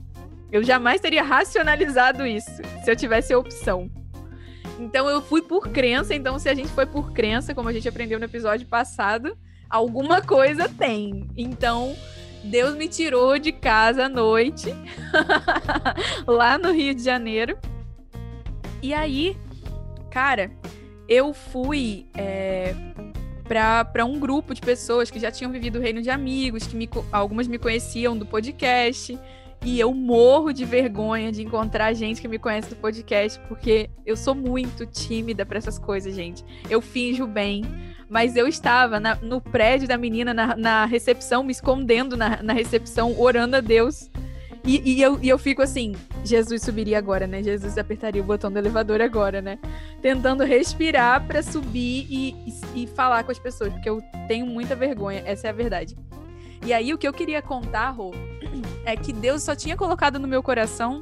Eu 0.52 0.64
jamais 0.64 1.02
teria 1.02 1.24
racionalizado 1.24 2.26
isso 2.26 2.62
se 2.84 2.90
eu 2.90 2.96
tivesse 2.96 3.34
a 3.34 3.38
opção. 3.38 3.90
Então 4.80 5.10
eu 5.10 5.22
fui 5.22 5.42
por 5.42 5.70
crença, 5.70 6.14
então 6.14 6.38
se 6.38 6.48
a 6.48 6.54
gente 6.54 6.70
foi 6.70 6.86
por 6.86 7.12
crença, 7.12 7.54
como 7.56 7.70
a 7.70 7.74
gente 7.74 7.90
aprendeu 7.90 8.20
no 8.20 8.26
episódio 8.26 8.68
passado, 8.68 9.38
alguma 9.70 10.22
coisa 10.22 10.70
tem. 10.70 11.28
Então, 11.36 11.96
Deus 12.44 12.76
me 12.76 12.88
tirou 12.88 13.38
de 13.40 13.52
casa 13.52 14.06
à 14.06 14.10
noite, 14.10 14.74
lá 16.26 16.58
no 16.58 16.72
Rio 16.72 16.94
de 16.94 17.04
Janeiro. 17.04 17.58
E 18.82 18.94
aí, 18.94 19.36
cara, 20.12 20.52
eu 21.10 21.34
fui 21.34 22.08
é, 22.16 22.76
para 23.48 24.06
um 24.06 24.20
grupo 24.20 24.54
de 24.54 24.62
pessoas 24.62 25.10
que 25.10 25.20
já 25.20 25.32
tinham 25.32 25.52
vivido 25.52 25.80
o 25.80 25.82
reino 25.82 26.02
de 26.02 26.10
amigos, 26.10 26.68
que 26.68 26.76
me, 26.76 26.90
algumas 27.12 27.48
me 27.48 27.58
conheciam 27.58 28.18
do 28.18 28.26
podcast. 28.26 29.18
E 29.66 29.80
eu 29.80 29.94
morro 29.94 30.54
de 30.54 30.64
vergonha 30.66 31.32
de 31.32 31.42
encontrar 31.42 31.94
gente 31.94 32.22
que 32.22 32.28
me 32.28 32.38
conhece 32.38 32.70
do 32.70 32.76
podcast, 32.76 33.40
porque 33.48 33.90
eu 34.06 34.16
sou 34.16 34.36
muito 34.36 34.86
tímida 34.86 35.46
para 35.46 35.58
essas 35.58 35.80
coisas, 35.80 36.14
gente. 36.14 36.46
Eu 36.70 36.80
finjo 36.80 37.26
bem, 37.26 37.66
mas 38.08 38.36
eu 38.36 38.48
estava 38.48 39.00
na, 39.00 39.16
no 39.16 39.42
prédio 39.42 39.88
da 39.88 39.98
menina, 39.98 40.34
na, 40.34 40.56
na 40.56 40.86
recepção, 40.86 41.44
me 41.44 41.52
escondendo 41.52 42.16
na, 42.16 42.42
na, 42.44 42.54
recepção, 42.54 43.20
orando 43.20 43.56
a 43.56 43.62
Deus. 43.62 44.10
E, 44.68 44.82
e, 44.84 45.02
eu, 45.02 45.18
e 45.22 45.30
eu 45.30 45.38
fico 45.38 45.62
assim, 45.62 45.96
Jesus 46.26 46.62
subiria 46.62 46.98
agora, 46.98 47.26
né? 47.26 47.42
Jesus 47.42 47.78
apertaria 47.78 48.22
o 48.22 48.26
botão 48.26 48.52
do 48.52 48.60
elevador 48.60 49.00
agora, 49.00 49.42
né? 49.42 49.58
Tentando 50.02 50.44
respirar 50.44 51.26
para 51.26 51.42
subir 51.42 52.06
e, 52.10 52.36
e, 52.76 52.84
e 52.84 52.88
falar 52.88 53.24
com 53.24 53.32
as 53.32 53.40
pessoas, 53.40 53.72
porque 53.72 53.90
eu 53.90 54.02
tenho 54.28 54.46
muita 54.46 54.76
vergonha, 54.76 55.24
essa 55.26 55.48
é 55.48 55.52
a 55.52 55.54
verdade. 55.54 55.96
E 56.66 56.74
aí, 56.74 56.94
o 56.94 56.98
que 56.98 57.08
eu 57.08 57.14
queria 57.14 57.42
contar, 57.42 57.92
Rô, 57.92 58.14
é 58.84 58.98
que 58.98 59.14
Deus 59.14 59.42
só 59.42 59.56
tinha 59.56 59.78
colocado 59.78 60.20
no 60.20 60.28
meu 60.28 60.44
coração 60.44 61.02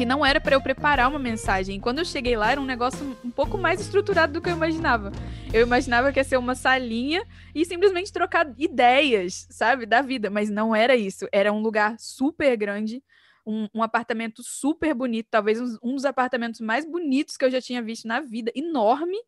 que 0.00 0.06
não 0.06 0.24
era 0.24 0.40
para 0.40 0.56
eu 0.56 0.62
preparar 0.62 1.10
uma 1.10 1.18
mensagem. 1.18 1.78
Quando 1.78 1.98
eu 1.98 2.06
cheguei 2.06 2.34
lá, 2.34 2.52
era 2.52 2.58
um 2.58 2.64
negócio 2.64 3.04
um 3.22 3.30
pouco 3.30 3.58
mais 3.58 3.82
estruturado 3.82 4.32
do 4.32 4.40
que 4.40 4.48
eu 4.48 4.54
imaginava. 4.54 5.12
Eu 5.52 5.60
imaginava 5.60 6.10
que 6.10 6.18
ia 6.18 6.24
ser 6.24 6.38
uma 6.38 6.54
salinha 6.54 7.22
e 7.54 7.66
simplesmente 7.66 8.10
trocar 8.10 8.50
ideias, 8.56 9.46
sabe, 9.50 9.84
da 9.84 10.00
vida. 10.00 10.30
Mas 10.30 10.48
não 10.48 10.74
era 10.74 10.96
isso. 10.96 11.28
Era 11.30 11.52
um 11.52 11.60
lugar 11.60 11.96
super 11.98 12.56
grande, 12.56 13.04
um, 13.44 13.68
um 13.74 13.82
apartamento 13.82 14.42
super 14.42 14.94
bonito, 14.94 15.28
talvez 15.30 15.60
um, 15.60 15.76
um 15.82 15.94
dos 15.94 16.06
apartamentos 16.06 16.62
mais 16.62 16.86
bonitos 16.86 17.36
que 17.36 17.44
eu 17.44 17.50
já 17.50 17.60
tinha 17.60 17.82
visto 17.82 18.08
na 18.08 18.20
vida, 18.20 18.50
enorme. 18.54 19.18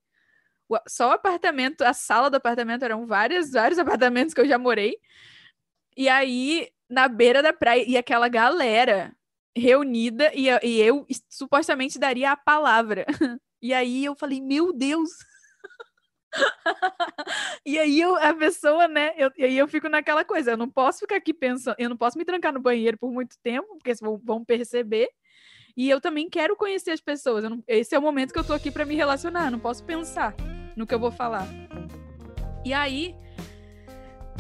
Só 0.89 1.11
o 1.11 1.13
apartamento, 1.13 1.83
a 1.83 1.93
sala 1.93 2.31
do 2.31 2.37
apartamento 2.37 2.83
eram 2.83 3.07
vários, 3.07 3.51
vários 3.51 3.79
apartamentos 3.79 4.33
que 4.33 4.41
eu 4.41 4.49
já 4.49 4.57
morei. 4.57 4.97
E 5.95 6.09
aí, 6.09 6.71
na 6.89 7.09
beira 7.09 7.43
da 7.43 7.53
praia, 7.53 7.85
e 7.87 7.95
aquela 7.95 8.27
galera 8.27 9.15
reunida, 9.57 10.33
e, 10.35 10.49
e 10.63 10.81
eu 10.81 11.07
supostamente 11.29 11.99
daria 11.99 12.33
a 12.33 12.37
palavra. 12.37 13.07
E 13.65 13.73
aí 13.73 14.05
eu 14.05 14.17
falei, 14.17 14.41
meu 14.41 14.73
Deus! 14.73 15.09
e 17.65 17.79
aí 17.79 18.01
eu, 18.01 18.17
a 18.17 18.35
pessoa, 18.35 18.89
né? 18.89 19.13
Eu, 19.17 19.31
e 19.39 19.45
aí 19.45 19.57
eu 19.57 19.69
fico 19.69 19.89
naquela 19.89 20.25
coisa, 20.25 20.51
eu 20.51 20.57
não 20.57 20.69
posso 20.69 20.99
ficar 20.99 21.15
aqui 21.15 21.33
pensando, 21.33 21.77
eu 21.79 21.89
não 21.89 21.97
posso 21.97 22.19
me 22.19 22.25
trancar 22.25 22.53
no 22.53 22.59
banheiro 22.59 22.99
por 22.99 23.13
muito 23.13 23.37
tempo, 23.41 23.69
porque 23.75 23.95
vão, 24.03 24.21
vão 24.25 24.45
perceber. 24.45 25.09
E 25.77 25.89
eu 25.89 26.01
também 26.01 26.29
quero 26.29 26.57
conhecer 26.57 26.91
as 26.91 27.01
pessoas. 27.01 27.45
Não, 27.45 27.63
esse 27.69 27.95
é 27.95 27.99
o 27.99 28.03
momento 28.03 28.33
que 28.33 28.39
eu 28.41 28.45
tô 28.45 28.53
aqui 28.53 28.69
para 28.69 28.85
me 28.85 28.97
relacionar, 28.97 29.49
não 29.49 29.61
posso 29.61 29.85
pensar 29.85 30.35
no 30.77 30.85
que 30.85 30.95
eu 30.95 30.99
vou 30.99 31.13
falar. 31.13 31.47
E 32.65 32.73
aí 32.73 33.15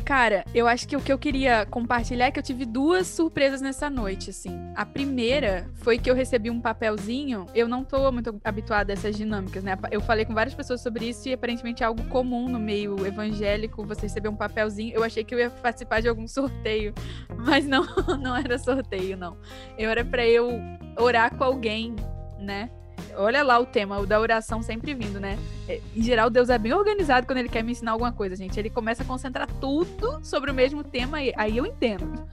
Cara, 0.04 0.44
eu 0.54 0.66
acho 0.66 0.88
que 0.88 0.96
o 0.96 1.00
que 1.00 1.12
eu 1.12 1.18
queria 1.18 1.64
compartilhar 1.66 2.26
é 2.26 2.30
que 2.30 2.38
eu 2.38 2.42
tive 2.42 2.64
duas 2.64 3.06
surpresas 3.06 3.60
nessa 3.60 3.88
noite, 3.88 4.30
assim. 4.30 4.50
A 4.74 4.84
primeira 4.84 5.68
foi 5.76 5.96
que 5.96 6.10
eu 6.10 6.14
recebi 6.14 6.50
um 6.50 6.60
papelzinho. 6.60 7.46
Eu 7.54 7.68
não 7.68 7.84
tô 7.84 8.10
muito 8.10 8.40
habituada 8.44 8.92
a 8.92 8.94
essas 8.94 9.16
dinâmicas, 9.16 9.62
né? 9.62 9.78
Eu 9.90 10.00
falei 10.00 10.24
com 10.24 10.34
várias 10.34 10.54
pessoas 10.54 10.80
sobre 10.80 11.08
isso 11.08 11.28
e 11.28 11.32
aparentemente 11.32 11.82
é 11.82 11.86
algo 11.86 12.02
comum 12.08 12.48
no 12.48 12.58
meio 12.58 13.06
evangélico 13.06 13.86
você 13.86 14.02
receber 14.02 14.28
um 14.28 14.36
papelzinho. 14.36 14.94
Eu 14.94 15.04
achei 15.04 15.22
que 15.22 15.34
eu 15.34 15.38
ia 15.38 15.50
participar 15.50 16.00
de 16.00 16.08
algum 16.08 16.26
sorteio, 16.26 16.92
mas 17.36 17.66
não, 17.66 17.84
não 18.20 18.36
era 18.36 18.58
sorteio, 18.58 19.16
não. 19.16 19.36
Eu 19.78 19.88
era 19.88 20.04
para 20.04 20.26
eu 20.26 20.60
orar 20.98 21.36
com 21.36 21.44
alguém, 21.44 21.94
né? 22.38 22.70
Olha 23.16 23.42
lá 23.42 23.58
o 23.58 23.66
tema, 23.66 23.98
o 23.98 24.06
da 24.06 24.20
oração 24.20 24.62
sempre 24.62 24.94
vindo, 24.94 25.20
né? 25.20 25.38
É, 25.68 25.80
em 25.94 26.02
geral, 26.02 26.30
Deus 26.30 26.48
é 26.48 26.58
bem 26.58 26.72
organizado 26.72 27.26
quando 27.26 27.38
ele 27.38 27.48
quer 27.48 27.62
me 27.62 27.72
ensinar 27.72 27.92
alguma 27.92 28.12
coisa, 28.12 28.36
gente. 28.36 28.58
Ele 28.58 28.70
começa 28.70 29.02
a 29.02 29.06
concentrar 29.06 29.48
tudo 29.60 30.20
sobre 30.24 30.50
o 30.50 30.54
mesmo 30.54 30.82
tema 30.82 31.22
e 31.22 31.32
aí 31.36 31.56
eu 31.56 31.66
entendo. 31.66 32.26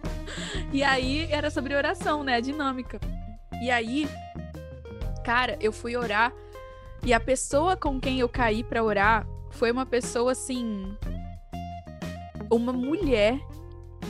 e 0.72 0.82
aí 0.82 1.26
era 1.30 1.50
sobre 1.50 1.74
oração, 1.74 2.22
né? 2.22 2.36
A 2.36 2.40
dinâmica. 2.40 3.00
E 3.60 3.70
aí, 3.70 4.08
cara, 5.24 5.56
eu 5.60 5.72
fui 5.72 5.96
orar 5.96 6.32
e 7.04 7.12
a 7.12 7.20
pessoa 7.20 7.76
com 7.76 8.00
quem 8.00 8.20
eu 8.20 8.28
caí 8.28 8.64
para 8.64 8.82
orar 8.82 9.26
foi 9.50 9.70
uma 9.70 9.86
pessoa 9.86 10.32
assim. 10.32 10.96
Uma 12.50 12.72
mulher, 12.72 13.40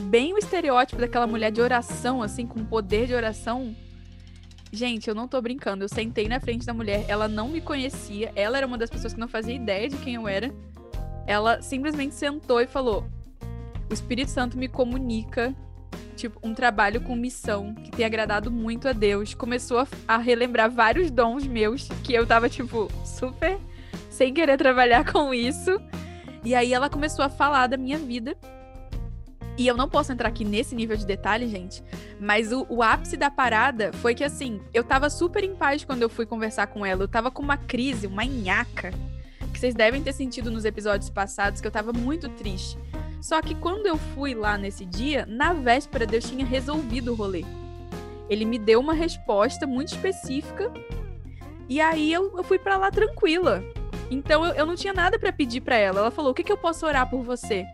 bem 0.08 0.34
o 0.34 0.38
estereótipo 0.38 1.00
daquela 1.00 1.26
mulher 1.26 1.50
de 1.50 1.60
oração, 1.60 2.22
assim, 2.22 2.46
com 2.46 2.64
poder 2.64 3.06
de 3.06 3.14
oração 3.14 3.74
Gente, 4.76 5.08
eu 5.08 5.14
não 5.14 5.26
tô 5.26 5.40
brincando. 5.40 5.84
Eu 5.84 5.88
sentei 5.88 6.28
na 6.28 6.38
frente 6.38 6.66
da 6.66 6.74
mulher, 6.74 7.06
ela 7.08 7.26
não 7.26 7.48
me 7.48 7.62
conhecia, 7.62 8.30
ela 8.36 8.58
era 8.58 8.66
uma 8.66 8.76
das 8.76 8.90
pessoas 8.90 9.14
que 9.14 9.18
não 9.18 9.26
fazia 9.26 9.54
ideia 9.54 9.88
de 9.88 9.96
quem 9.96 10.16
eu 10.16 10.28
era. 10.28 10.52
Ela 11.26 11.62
simplesmente 11.62 12.14
sentou 12.14 12.60
e 12.60 12.66
falou: 12.66 13.06
O 13.88 13.94
Espírito 13.94 14.30
Santo 14.30 14.58
me 14.58 14.68
comunica, 14.68 15.54
tipo, 16.14 16.38
um 16.42 16.52
trabalho 16.52 17.00
com 17.00 17.16
missão 17.16 17.74
que 17.74 17.90
tem 17.90 18.04
agradado 18.04 18.50
muito 18.50 18.86
a 18.86 18.92
Deus. 18.92 19.32
Começou 19.32 19.78
a, 19.78 19.88
a 20.06 20.18
relembrar 20.18 20.70
vários 20.70 21.10
dons 21.10 21.46
meus 21.46 21.88
que 22.04 22.12
eu 22.12 22.26
tava, 22.26 22.46
tipo, 22.46 22.90
super 23.02 23.58
sem 24.10 24.34
querer 24.34 24.58
trabalhar 24.58 25.04
com 25.10 25.32
isso. 25.32 25.80
E 26.44 26.54
aí 26.54 26.74
ela 26.74 26.90
começou 26.90 27.24
a 27.24 27.30
falar 27.30 27.66
da 27.66 27.78
minha 27.78 27.96
vida 27.96 28.36
e 29.58 29.66
eu 29.66 29.76
não 29.76 29.88
posso 29.88 30.12
entrar 30.12 30.28
aqui 30.28 30.44
nesse 30.44 30.74
nível 30.74 30.96
de 30.96 31.06
detalhe, 31.06 31.48
gente, 31.48 31.82
mas 32.20 32.52
o, 32.52 32.66
o, 32.68 32.82
ápice 32.82 33.16
da 33.16 33.30
parada 33.30 33.92
foi 33.94 34.14
que, 34.14 34.22
assim, 34.22 34.60
eu 34.74 34.84
tava 34.84 35.08
super 35.08 35.42
em 35.42 35.54
paz 35.54 35.84
quando 35.84 36.02
eu 36.02 36.08
fui 36.08 36.26
conversar 36.26 36.66
com 36.66 36.84
ela. 36.84 37.02
Eu 37.02 37.08
tava 37.08 37.30
com 37.30 37.42
uma 37.42 37.56
crise, 37.56 38.06
uma 38.06 38.24
nhaca, 38.24 38.92
que 39.52 39.58
vocês 39.58 39.74
devem 39.74 40.02
ter 40.02 40.12
sentido 40.12 40.50
nos 40.50 40.64
episódios 40.66 41.08
passados, 41.08 41.60
que 41.60 41.66
eu 41.66 41.70
tava 41.70 41.92
muito 41.92 42.28
triste. 42.28 42.78
Só 43.22 43.40
que 43.40 43.54
quando 43.54 43.86
eu 43.86 43.96
fui 43.96 44.34
lá 44.34 44.58
nesse 44.58 44.84
dia, 44.84 45.24
na 45.26 45.54
véspera, 45.54 46.06
Deus 46.06 46.28
tinha 46.28 46.44
resolvido 46.44 47.12
o 47.12 47.14
rolê. 47.14 47.44
Ele 48.28 48.44
me 48.44 48.58
deu 48.58 48.78
uma 48.78 48.92
resposta 48.92 49.66
muito 49.66 49.88
específica 49.88 50.70
e 51.68 51.80
aí 51.80 52.12
eu, 52.12 52.36
eu 52.36 52.44
fui 52.44 52.58
para 52.58 52.76
lá 52.76 52.90
tranquila. 52.90 53.64
Então 54.10 54.44
eu, 54.44 54.52
eu 54.52 54.66
não 54.66 54.74
tinha 54.74 54.92
nada 54.92 55.18
para 55.18 55.32
pedir 55.32 55.60
para 55.60 55.76
ela. 55.76 56.00
Ela 56.00 56.10
falou: 56.10 56.30
O 56.30 56.34
que, 56.34 56.44
que 56.44 56.52
eu 56.52 56.56
posso 56.56 56.86
orar 56.86 57.08
por 57.08 57.22
você? 57.22 57.64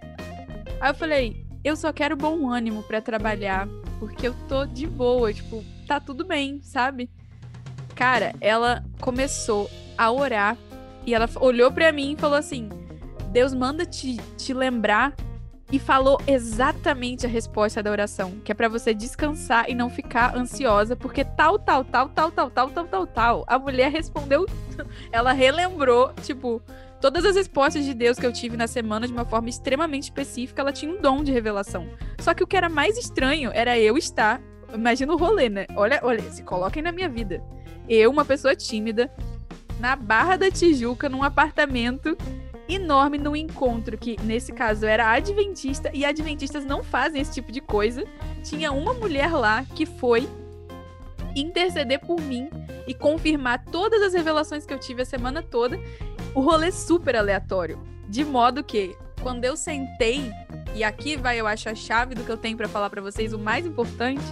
Aí 0.80 0.90
eu 0.90 0.94
falei: 0.94 1.44
eu 1.64 1.76
só 1.76 1.92
quero 1.92 2.16
bom 2.16 2.50
ânimo 2.50 2.82
para 2.82 3.00
trabalhar, 3.00 3.68
porque 3.98 4.26
eu 4.26 4.34
tô 4.48 4.66
de 4.66 4.86
boa, 4.86 5.32
tipo, 5.32 5.64
tá 5.86 6.00
tudo 6.00 6.24
bem, 6.24 6.60
sabe? 6.62 7.08
Cara, 7.94 8.34
ela 8.40 8.84
começou 9.00 9.70
a 9.96 10.10
orar 10.10 10.56
e 11.06 11.14
ela 11.14 11.28
olhou 11.40 11.70
para 11.70 11.92
mim 11.92 12.12
e 12.12 12.20
falou 12.20 12.36
assim: 12.36 12.68
Deus 13.30 13.54
manda 13.54 13.86
te, 13.86 14.16
te 14.36 14.52
lembrar 14.52 15.14
e 15.70 15.78
falou 15.78 16.20
exatamente 16.26 17.24
a 17.24 17.28
resposta 17.28 17.82
da 17.82 17.90
oração, 17.90 18.32
que 18.44 18.52
é 18.52 18.54
para 18.54 18.68
você 18.68 18.92
descansar 18.92 19.70
e 19.70 19.74
não 19.74 19.88
ficar 19.88 20.36
ansiosa, 20.36 20.94
porque 20.94 21.24
tal, 21.24 21.58
tal, 21.58 21.82
tal, 21.82 22.10
tal, 22.10 22.30
tal, 22.30 22.50
tal, 22.50 22.70
tal, 22.70 22.86
tal, 22.86 23.06
tal. 23.06 23.44
A 23.46 23.58
mulher 23.58 23.90
respondeu, 23.90 24.46
ela 25.10 25.32
relembrou, 25.32 26.12
tipo, 26.22 26.60
Todas 27.02 27.24
as 27.24 27.34
respostas 27.34 27.84
de 27.84 27.94
Deus 27.94 28.16
que 28.16 28.24
eu 28.24 28.32
tive 28.32 28.56
na 28.56 28.68
semana 28.68 29.08
de 29.08 29.12
uma 29.12 29.24
forma 29.24 29.48
extremamente 29.48 30.04
específica, 30.04 30.62
ela 30.62 30.72
tinha 30.72 30.92
um 30.92 31.00
dom 31.00 31.24
de 31.24 31.32
revelação. 31.32 31.88
Só 32.20 32.32
que 32.32 32.44
o 32.44 32.46
que 32.46 32.56
era 32.56 32.68
mais 32.68 32.96
estranho 32.96 33.50
era 33.52 33.76
eu 33.76 33.98
estar. 33.98 34.40
Imagina 34.72 35.12
o 35.12 35.16
rolê, 35.16 35.48
né? 35.48 35.66
Olha, 35.74 35.98
olha, 36.04 36.22
se 36.30 36.44
coloquem 36.44 36.80
na 36.80 36.92
minha 36.92 37.08
vida. 37.08 37.42
Eu, 37.88 38.08
uma 38.08 38.24
pessoa 38.24 38.54
tímida, 38.54 39.12
na 39.80 39.96
Barra 39.96 40.36
da 40.36 40.48
Tijuca, 40.48 41.08
num 41.08 41.24
apartamento 41.24 42.16
enorme, 42.68 43.18
num 43.18 43.34
encontro 43.34 43.98
que, 43.98 44.16
nesse 44.22 44.52
caso, 44.52 44.86
era 44.86 45.10
adventista, 45.10 45.90
e 45.92 46.04
adventistas 46.04 46.64
não 46.64 46.84
fazem 46.84 47.20
esse 47.20 47.32
tipo 47.32 47.50
de 47.50 47.60
coisa. 47.60 48.04
Tinha 48.44 48.70
uma 48.70 48.94
mulher 48.94 49.32
lá 49.32 49.64
que 49.74 49.86
foi 49.86 50.28
interceder 51.34 51.98
por 51.98 52.20
mim 52.20 52.48
e 52.86 52.94
confirmar 52.94 53.64
todas 53.64 54.02
as 54.02 54.14
revelações 54.14 54.64
que 54.64 54.72
eu 54.72 54.78
tive 54.78 55.02
a 55.02 55.04
semana 55.04 55.42
toda 55.42 55.78
o 56.34 56.40
rolê 56.40 56.72
super 56.72 57.14
aleatório. 57.16 57.78
De 58.08 58.24
modo 58.24 58.64
que, 58.64 58.96
quando 59.22 59.44
eu 59.44 59.56
sentei, 59.56 60.30
e 60.74 60.82
aqui 60.82 61.16
vai, 61.16 61.38
eu 61.38 61.46
acho, 61.46 61.68
a 61.68 61.74
chave 61.74 62.14
do 62.14 62.24
que 62.24 62.30
eu 62.30 62.36
tenho 62.36 62.56
para 62.56 62.68
falar 62.68 62.90
para 62.90 63.02
vocês, 63.02 63.32
o 63.32 63.38
mais 63.38 63.66
importante, 63.66 64.24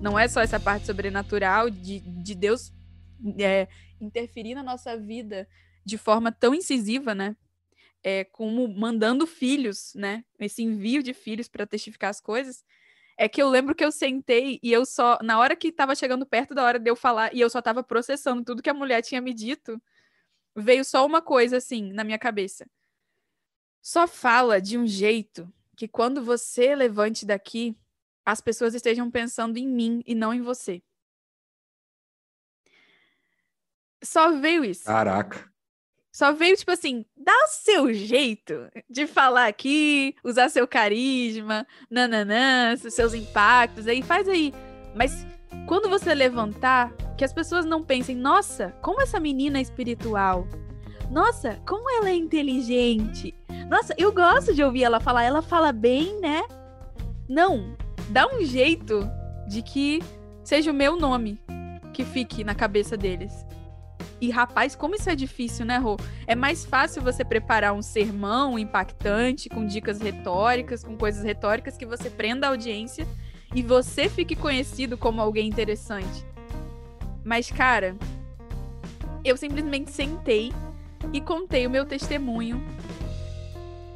não 0.00 0.18
é 0.18 0.26
só 0.26 0.40
essa 0.40 0.58
parte 0.58 0.86
sobrenatural 0.86 1.70
de, 1.70 2.00
de 2.00 2.34
Deus 2.34 2.72
é, 3.38 3.68
interferir 4.00 4.54
na 4.54 4.62
nossa 4.62 4.96
vida 4.96 5.48
de 5.84 5.96
forma 5.96 6.32
tão 6.32 6.54
incisiva, 6.54 7.14
né? 7.14 7.36
É, 8.02 8.24
como 8.24 8.68
mandando 8.68 9.26
filhos, 9.26 9.92
né? 9.94 10.24
Esse 10.38 10.62
envio 10.62 11.02
de 11.02 11.14
filhos 11.14 11.48
para 11.48 11.66
testificar 11.66 12.10
as 12.10 12.20
coisas. 12.20 12.64
É 13.16 13.28
que 13.28 13.40
eu 13.40 13.48
lembro 13.48 13.74
que 13.74 13.84
eu 13.84 13.92
sentei 13.92 14.58
e 14.62 14.72
eu 14.72 14.84
só, 14.84 15.18
na 15.22 15.38
hora 15.38 15.54
que 15.54 15.68
estava 15.68 15.94
chegando 15.94 16.26
perto 16.26 16.52
da 16.52 16.64
hora 16.64 16.80
de 16.80 16.90
eu 16.90 16.96
falar, 16.96 17.32
e 17.32 17.40
eu 17.40 17.48
só 17.48 17.60
estava 17.60 17.82
processando 17.82 18.44
tudo 18.44 18.62
que 18.62 18.68
a 18.68 18.74
mulher 18.74 19.02
tinha 19.02 19.20
me 19.20 19.32
dito, 19.32 19.80
veio 20.54 20.84
só 20.84 21.04
uma 21.04 21.20
coisa 21.20 21.56
assim 21.56 21.92
na 21.92 22.04
minha 22.04 22.18
cabeça. 22.18 22.66
Só 23.82 24.06
fala 24.06 24.60
de 24.60 24.78
um 24.78 24.86
jeito 24.86 25.52
que 25.76 25.88
quando 25.88 26.22
você 26.22 26.74
levante 26.74 27.26
daqui, 27.26 27.76
as 28.24 28.40
pessoas 28.40 28.74
estejam 28.74 29.10
pensando 29.10 29.58
em 29.58 29.68
mim 29.68 30.02
e 30.06 30.14
não 30.14 30.32
em 30.32 30.40
você. 30.40 30.82
Só 34.02 34.32
veio 34.32 34.64
isso. 34.64 34.84
Caraca. 34.84 35.52
Só 36.12 36.32
veio, 36.32 36.56
tipo 36.56 36.70
assim, 36.70 37.04
dá 37.16 37.32
o 37.32 37.48
seu 37.48 37.92
jeito 37.92 38.70
de 38.88 39.04
falar 39.04 39.48
aqui, 39.48 40.14
usar 40.22 40.48
seu 40.48 40.66
carisma, 40.66 41.66
nananã, 41.90 42.76
seus 42.76 43.14
impactos, 43.14 43.88
aí 43.88 44.00
faz 44.00 44.28
aí. 44.28 44.52
Mas 44.94 45.10
quando 45.66 45.88
você 45.88 46.14
levantar, 46.14 46.92
que 47.16 47.24
as 47.24 47.32
pessoas 47.32 47.64
não 47.64 47.82
pensem, 47.82 48.16
nossa, 48.16 48.74
como 48.82 49.00
essa 49.00 49.20
menina 49.20 49.58
é 49.58 49.62
espiritual. 49.62 50.46
Nossa, 51.10 51.58
como 51.66 51.88
ela 51.90 52.10
é 52.10 52.14
inteligente. 52.14 53.34
Nossa, 53.68 53.94
eu 53.96 54.12
gosto 54.12 54.54
de 54.54 54.62
ouvir 54.62 54.84
ela 54.84 55.00
falar, 55.00 55.24
ela 55.24 55.42
fala 55.42 55.72
bem, 55.72 56.20
né? 56.20 56.42
Não, 57.28 57.76
dá 58.10 58.26
um 58.26 58.44
jeito 58.44 59.08
de 59.48 59.62
que 59.62 60.02
seja 60.42 60.70
o 60.70 60.74
meu 60.74 60.96
nome 60.96 61.38
que 61.92 62.04
fique 62.04 62.42
na 62.42 62.54
cabeça 62.54 62.96
deles. 62.96 63.46
E 64.20 64.30
rapaz, 64.30 64.74
como 64.74 64.94
isso 64.94 65.10
é 65.10 65.14
difícil, 65.14 65.64
né, 65.66 65.78
Rô? 65.78 65.96
É 66.26 66.34
mais 66.34 66.64
fácil 66.64 67.02
você 67.02 67.24
preparar 67.24 67.72
um 67.72 67.82
sermão 67.82 68.58
impactante, 68.58 69.48
com 69.48 69.66
dicas 69.66 70.00
retóricas, 70.00 70.82
com 70.82 70.96
coisas 70.96 71.22
retóricas 71.22 71.76
que 71.76 71.86
você 71.86 72.08
prenda 72.08 72.46
a 72.46 72.50
audiência 72.50 73.06
e 73.54 73.62
você 73.62 74.08
fique 74.08 74.34
conhecido 74.34 74.98
como 74.98 75.20
alguém 75.20 75.48
interessante. 75.48 76.26
Mas, 77.24 77.50
cara, 77.50 77.96
eu 79.24 79.36
simplesmente 79.36 79.90
sentei 79.90 80.52
e 81.12 81.20
contei 81.20 81.66
o 81.66 81.70
meu 81.70 81.86
testemunho 81.86 82.62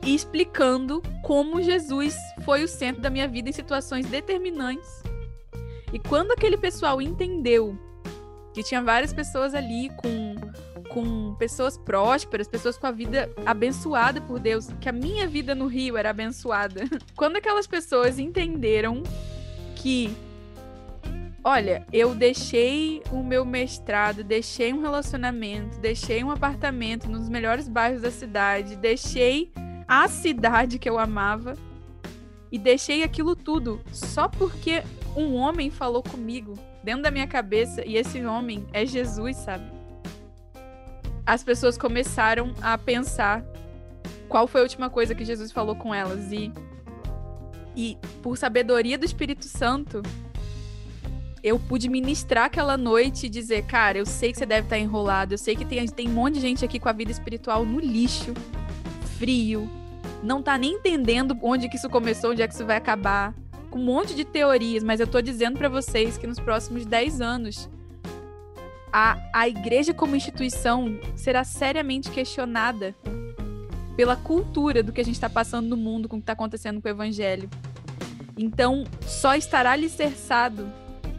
explicando 0.02 1.02
como 1.22 1.62
Jesus 1.62 2.16
foi 2.44 2.62
o 2.62 2.68
centro 2.68 3.02
da 3.02 3.10
minha 3.10 3.28
vida 3.28 3.50
em 3.50 3.52
situações 3.52 4.06
determinantes. 4.06 5.02
E 5.92 5.98
quando 5.98 6.32
aquele 6.32 6.56
pessoal 6.56 7.02
entendeu 7.02 7.76
que 8.54 8.62
tinha 8.62 8.82
várias 8.82 9.12
pessoas 9.12 9.54
ali 9.54 9.90
com, 9.96 10.34
com 10.88 11.34
pessoas 11.34 11.76
prósperas, 11.76 12.48
pessoas 12.48 12.78
com 12.78 12.86
a 12.86 12.90
vida 12.90 13.30
abençoada 13.44 14.20
por 14.20 14.38
Deus, 14.38 14.68
que 14.80 14.88
a 14.88 14.92
minha 14.92 15.26
vida 15.26 15.54
no 15.54 15.66
Rio 15.66 15.96
era 15.96 16.10
abençoada. 16.10 16.82
Quando 17.16 17.36
aquelas 17.36 17.66
pessoas 17.66 18.18
entenderam 18.18 19.02
que 19.78 20.14
Olha, 21.44 21.86
eu 21.92 22.14
deixei 22.14 23.00
o 23.10 23.22
meu 23.22 23.44
mestrado, 23.44 24.22
deixei 24.22 24.72
um 24.72 24.82
relacionamento, 24.82 25.78
deixei 25.78 26.22
um 26.22 26.30
apartamento 26.30 27.08
nos 27.08 27.28
melhores 27.28 27.68
bairros 27.68 28.02
da 28.02 28.10
cidade, 28.10 28.76
deixei 28.76 29.50
a 29.86 30.08
cidade 30.08 30.78
que 30.78 30.90
eu 30.90 30.98
amava 30.98 31.54
e 32.52 32.58
deixei 32.58 33.02
aquilo 33.02 33.34
tudo 33.34 33.80
só 33.92 34.28
porque 34.28 34.82
um 35.16 35.36
homem 35.36 35.70
falou 35.70 36.02
comigo 36.02 36.52
dentro 36.82 37.02
da 37.02 37.10
minha 37.10 37.26
cabeça 37.26 37.82
e 37.86 37.96
esse 37.96 38.22
homem 38.26 38.66
é 38.72 38.84
Jesus, 38.84 39.36
sabe? 39.36 39.64
As 41.24 41.42
pessoas 41.42 41.78
começaram 41.78 42.52
a 42.60 42.76
pensar 42.76 43.42
qual 44.28 44.46
foi 44.46 44.60
a 44.60 44.64
última 44.64 44.90
coisa 44.90 45.14
que 45.14 45.24
Jesus 45.24 45.50
falou 45.52 45.76
com 45.76 45.94
elas 45.94 46.30
e 46.32 46.52
e 47.78 47.96
por 48.24 48.36
sabedoria 48.36 48.98
do 48.98 49.04
Espírito 49.04 49.44
Santo, 49.44 50.02
eu 51.44 51.60
pude 51.60 51.88
ministrar 51.88 52.46
aquela 52.46 52.76
noite 52.76 53.26
e 53.26 53.28
dizer, 53.28 53.66
cara, 53.66 53.98
eu 53.98 54.04
sei 54.04 54.32
que 54.32 54.38
você 54.38 54.44
deve 54.44 54.66
estar 54.66 54.76
enrolado, 54.76 55.34
eu 55.34 55.38
sei 55.38 55.54
que 55.54 55.64
tem, 55.64 55.86
tem 55.86 56.08
um 56.08 56.12
monte 56.12 56.34
de 56.34 56.40
gente 56.40 56.64
aqui 56.64 56.80
com 56.80 56.88
a 56.88 56.92
vida 56.92 57.12
espiritual 57.12 57.64
no 57.64 57.78
lixo, 57.78 58.34
frio, 59.16 59.70
não 60.24 60.42
tá 60.42 60.58
nem 60.58 60.72
entendendo 60.72 61.38
onde 61.40 61.68
que 61.68 61.76
isso 61.76 61.88
começou, 61.88 62.32
onde 62.32 62.42
é 62.42 62.48
que 62.48 62.54
isso 62.54 62.66
vai 62.66 62.76
acabar 62.76 63.32
com 63.70 63.78
um 63.78 63.84
monte 63.84 64.12
de 64.12 64.24
teorias, 64.24 64.82
mas 64.82 64.98
eu 64.98 65.06
tô 65.06 65.20
dizendo 65.20 65.56
para 65.56 65.68
vocês 65.68 66.18
que 66.18 66.26
nos 66.26 66.40
próximos 66.40 66.84
10 66.84 67.20
anos 67.20 67.70
a, 68.92 69.16
a 69.32 69.48
igreja 69.48 69.94
como 69.94 70.16
instituição 70.16 70.98
será 71.14 71.44
seriamente 71.44 72.10
questionada 72.10 72.92
pela 73.96 74.16
cultura 74.16 74.82
do 74.82 74.92
que 74.92 75.00
a 75.00 75.04
gente 75.04 75.14
está 75.14 75.30
passando 75.30 75.68
no 75.68 75.76
mundo, 75.76 76.08
com 76.08 76.16
o 76.16 76.18
que 76.18 76.22
está 76.22 76.32
acontecendo 76.32 76.80
com 76.80 76.88
o 76.88 76.90
evangelho. 76.90 77.48
Então, 78.38 78.84
só 79.02 79.34
estará 79.34 79.72
alicerçado 79.72 80.72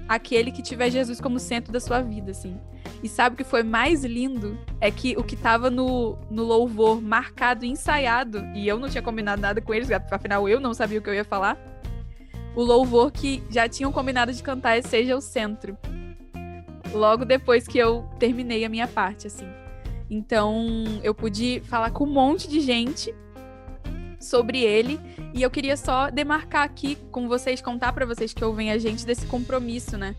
aquele 0.07 0.51
que 0.51 0.63
tiver 0.63 0.89
Jesus 0.89 1.21
como 1.21 1.37
centro 1.37 1.71
da 1.71 1.79
sua 1.79 2.01
vida, 2.01 2.31
assim. 2.31 2.57
E 3.03 3.07
sabe 3.07 3.33
o 3.35 3.37
que 3.37 3.43
foi 3.43 3.61
mais 3.61 4.03
lindo? 4.03 4.57
É 4.81 4.89
que 4.89 5.15
o 5.17 5.23
que 5.23 5.35
estava 5.35 5.69
no, 5.69 6.17
no 6.31 6.43
louvor 6.43 7.01
marcado, 7.01 7.65
ensaiado, 7.65 8.43
e 8.55 8.67
eu 8.67 8.79
não 8.79 8.89
tinha 8.89 9.03
combinado 9.03 9.41
nada 9.41 9.61
com 9.61 9.73
eles, 9.73 9.89
afinal 9.91 10.47
eu 10.49 10.59
não 10.59 10.73
sabia 10.73 10.99
o 10.99 11.01
que 11.01 11.09
eu 11.09 11.13
ia 11.13 11.25
falar 11.25 11.57
o 12.55 12.63
louvor 12.63 13.11
que 13.11 13.43
já 13.49 13.67
tinham 13.69 13.91
combinado 13.91 14.33
de 14.33 14.41
cantar 14.41 14.77
é 14.77 14.81
Seja 14.81 15.15
o 15.15 15.21
Centro. 15.21 15.77
Logo 16.93 17.23
depois 17.23 17.67
que 17.67 17.77
eu 17.77 18.03
terminei 18.19 18.65
a 18.65 18.69
minha 18.69 18.87
parte, 18.87 19.27
assim. 19.27 19.47
Então, 20.09 20.65
eu 21.03 21.13
pude 21.13 21.61
falar 21.65 21.91
com 21.91 22.03
um 22.03 22.11
monte 22.11 22.49
de 22.49 22.59
gente 22.59 23.13
sobre 24.19 24.61
ele 24.61 24.99
e 25.33 25.41
eu 25.41 25.49
queria 25.49 25.77
só 25.77 26.09
demarcar 26.09 26.63
aqui 26.63 26.97
com 27.11 27.27
vocês, 27.27 27.61
contar 27.61 27.93
para 27.93 28.05
vocês 28.05 28.33
que 28.33 28.43
ouvem 28.43 28.71
a 28.71 28.77
gente 28.77 29.05
desse 29.05 29.25
compromisso, 29.25 29.97
né? 29.97 30.15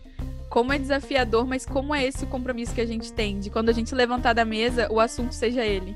Como 0.49 0.73
é 0.73 0.77
desafiador, 0.77 1.45
mas 1.45 1.65
como 1.65 1.95
é 1.95 2.05
esse 2.05 2.25
o 2.25 2.27
compromisso 2.27 2.73
que 2.73 2.81
a 2.81 2.85
gente 2.85 3.13
tem 3.13 3.39
de 3.39 3.49
quando 3.49 3.69
a 3.69 3.73
gente 3.73 3.93
levantar 3.95 4.33
da 4.33 4.43
mesa, 4.43 4.91
o 4.91 4.99
assunto 4.99 5.33
seja 5.33 5.63
ele 5.63 5.95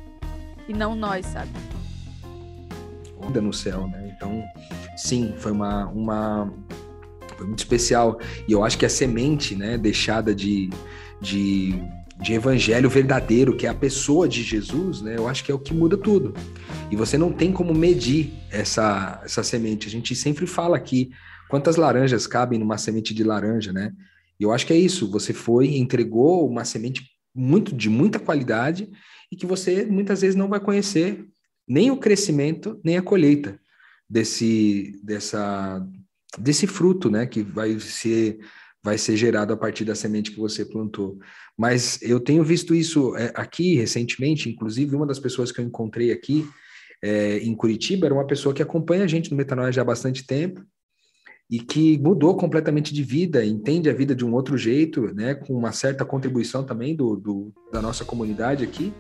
e 0.68 0.74
não 0.74 0.96
nós, 0.96 1.26
sabe? 1.26 1.50
Onda 3.18 3.42
no 3.42 3.52
céu, 3.52 3.88
né? 3.88 4.14
Então, 4.16 4.44
sim, 4.96 5.34
foi 5.38 5.52
uma, 5.52 5.88
uma 5.88 6.54
foi 7.36 7.46
muito 7.46 7.60
especial. 7.60 8.20
E 8.48 8.52
eu 8.52 8.64
acho 8.64 8.78
que 8.78 8.86
a 8.86 8.90
semente, 8.90 9.56
né, 9.56 9.78
deixada 9.78 10.34
de, 10.34 10.70
de, 11.22 11.82
de 12.22 12.34
evangelho 12.34 12.90
verdadeiro, 12.90 13.56
que 13.56 13.66
é 13.66 13.70
a 13.70 13.74
pessoa 13.74 14.28
de 14.28 14.42
Jesus, 14.42 15.02
né, 15.02 15.16
eu 15.18 15.28
acho 15.28 15.44
que 15.44 15.52
é 15.52 15.56
o 15.56 15.60
que 15.60 15.74
muda 15.74 15.98
tudo. 15.98 16.34
E 16.90 16.96
você 16.96 17.18
não 17.18 17.32
tem 17.32 17.52
como 17.52 17.74
medir 17.74 18.34
essa, 18.50 19.22
essa 19.24 19.44
semente. 19.44 19.88
A 19.88 19.92
gente 19.92 20.16
sempre 20.16 20.48
fala 20.48 20.78
aqui 20.78 21.12
quantas 21.50 21.76
laranjas 21.76 22.28
cabem 22.28 22.60
numa 22.60 22.78
semente 22.78 23.14
de 23.14 23.24
laranja, 23.24 23.74
né? 23.74 23.92
E 24.40 24.44
eu 24.44 24.52
acho 24.52 24.66
que 24.66 24.74
é 24.74 24.78
isso. 24.78 25.10
Você 25.12 25.34
foi, 25.34 25.78
entregou 25.78 26.48
uma 26.50 26.64
semente 26.64 27.04
muito 27.34 27.76
de 27.76 27.90
muita 27.90 28.20
qualidade 28.20 28.90
e 29.32 29.36
que 29.36 29.46
você 29.46 29.86
muitas 29.86 30.22
vezes 30.22 30.36
não 30.36 30.48
vai 30.48 30.60
conhecer 30.60 31.26
nem 31.68 31.92
o 31.92 31.98
crescimento, 31.98 32.80
nem 32.84 32.98
a 32.98 33.02
colheita 33.02 33.60
desse, 34.10 35.00
dessa, 35.04 35.86
desse 36.38 36.68
fruto, 36.68 37.10
né, 37.10 37.26
que 37.26 37.42
vai 37.42 37.80
ser, 37.80 38.40
vai 38.86 39.00
ser 39.00 39.18
gerado 39.18 39.52
a 39.52 39.58
partir 39.58 39.84
da 39.84 39.96
semente 39.96 40.30
que 40.30 40.40
você 40.40 40.64
plantou. 40.64 41.18
Mas 41.58 42.00
eu 42.04 42.20
tenho 42.20 42.44
visto 42.44 42.76
isso 42.76 43.18
é, 43.18 43.34
aqui 43.34 43.74
recentemente, 43.74 44.48
inclusive 44.48 44.96
uma 44.96 45.08
das 45.08 45.18
pessoas 45.18 45.52
que 45.52 45.60
eu 45.60 45.66
encontrei 45.66 46.12
aqui 46.12 46.48
é, 47.04 47.40
em 47.40 47.56
Curitiba 47.56 48.06
era 48.06 48.14
uma 48.14 48.28
pessoa 48.28 48.54
que 48.54 48.62
acompanha 48.62 49.04
a 49.04 49.08
gente 49.08 49.32
no 49.32 49.38
Metanoia 49.38 49.72
já 49.72 49.82
há 49.82 49.86
bastante 49.86 50.26
tempo 50.26 50.64
e 51.50 51.60
que 51.60 51.98
mudou 51.98 52.38
completamente 52.38 52.94
de 52.94 53.04
vida, 53.04 53.44
entende 53.44 53.90
a 53.90 53.94
vida 53.94 54.16
de 54.16 54.24
um 54.24 54.34
outro 54.34 54.56
jeito, 54.56 55.14
né, 55.16 55.34
com 55.34 55.54
uma 55.54 55.72
certa 55.72 56.06
contribuição 56.06 56.64
também 56.64 56.96
do, 56.96 57.16
do 57.16 57.54
da 57.72 57.82
nossa 57.82 58.06
comunidade 58.06 58.64
aqui, 58.64 58.94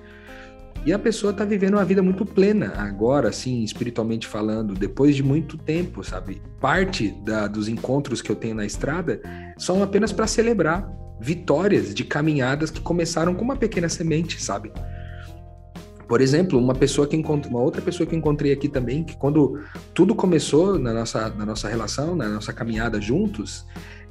e 0.86 0.93
a 0.93 1.00
pessoa 1.00 1.32
está 1.32 1.43
vivendo 1.43 1.74
uma 1.74 1.84
vida 1.84 2.04
muito 2.04 2.24
plena 2.24 2.74
agora, 2.78 3.30
assim, 3.30 3.63
espiritualmente 3.63 4.28
falando, 4.28 4.76
depois 4.76 5.15
de 5.15 5.24
muito 5.24 5.58
tempo, 5.58 6.04
sabe? 6.04 6.39
Parte 6.62 7.10
da, 7.26 7.48
dos 7.48 7.67
encontros 7.67 8.21
que 8.21 8.32
eu 8.32 8.36
tenho 8.36 8.54
na 8.54 8.65
estrada 8.65 9.19
são 9.58 9.82
apenas 9.82 10.12
para 10.12 10.28
celebrar 10.28 10.88
vitórias 11.19 11.93
de 11.93 12.04
caminhadas 12.04 12.69
que 12.69 12.80
começaram 12.80 13.34
com 13.34 13.43
uma 13.43 13.56
pequena 13.56 13.89
semente, 13.89 14.43
sabe? 14.43 14.71
Por 16.08 16.21
exemplo, 16.21 16.60
uma 16.60 16.76
pessoa 16.76 17.08
que 17.08 17.15
encontrei, 17.15 17.52
uma 17.52 17.62
outra 17.62 17.82
pessoa 17.82 18.06
que 18.06 18.15
encontrei 18.15 18.52
aqui 18.52 18.69
também, 18.69 19.04
que 19.04 19.17
quando 19.17 19.60
tudo 19.91 20.13
começou 20.13 20.78
na 20.78 20.93
nossa, 20.93 21.30
na 21.30 21.48
nossa 21.48 21.67
relação, 21.67 22.15
na 22.15 22.30
nossa 22.30 22.54
caminhada 22.54 23.02
juntos, 23.02 23.65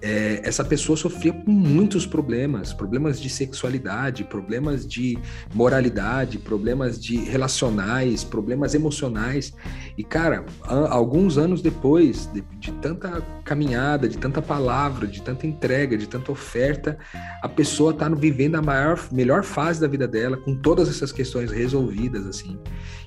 é, 0.05 0.43
essa 0.45 0.63
pessoa 0.63 0.99
sofria 0.99 1.33
com 1.33 1.51
muitos 1.51 2.05
problemas, 2.07 2.75
problemas 2.75 3.19
de 3.19 3.31
sexualidade, 3.31 4.23
problemas 4.23 4.87
de 4.87 5.19
moralidade, 5.55 6.37
problemas 6.37 7.03
de 7.03 7.17
relacionais, 7.17 8.23
problemas 8.23 8.75
emocionais. 8.75 9.55
E 9.97 10.05
cara, 10.05 10.45
alguns 10.91 11.39
anos 11.39 11.63
depois 11.63 12.27
de, 12.27 12.43
de 12.61 12.71
tanta 12.73 13.23
caminhada, 13.47 14.07
de 14.07 14.19
tanta 14.19 14.43
palavra, 14.43 15.07
de 15.07 15.23
tanta 15.23 15.47
entrega, 15.47 15.97
de 15.97 16.07
tanta 16.07 16.31
oferta, 16.31 16.99
a 17.43 17.49
pessoa 17.49 17.93
está 17.93 18.07
vivendo 18.11 18.57
a 18.57 18.63
maior, 18.63 19.01
melhor 19.11 19.43
fase 19.43 19.81
da 19.81 19.89
vida 19.89 20.07
dela, 20.07 20.37
com 20.37 20.55
todas 20.55 20.91
essas 20.91 21.13
questões 21.13 21.51
resolvidas, 21.51 22.27
assim. 22.27 22.59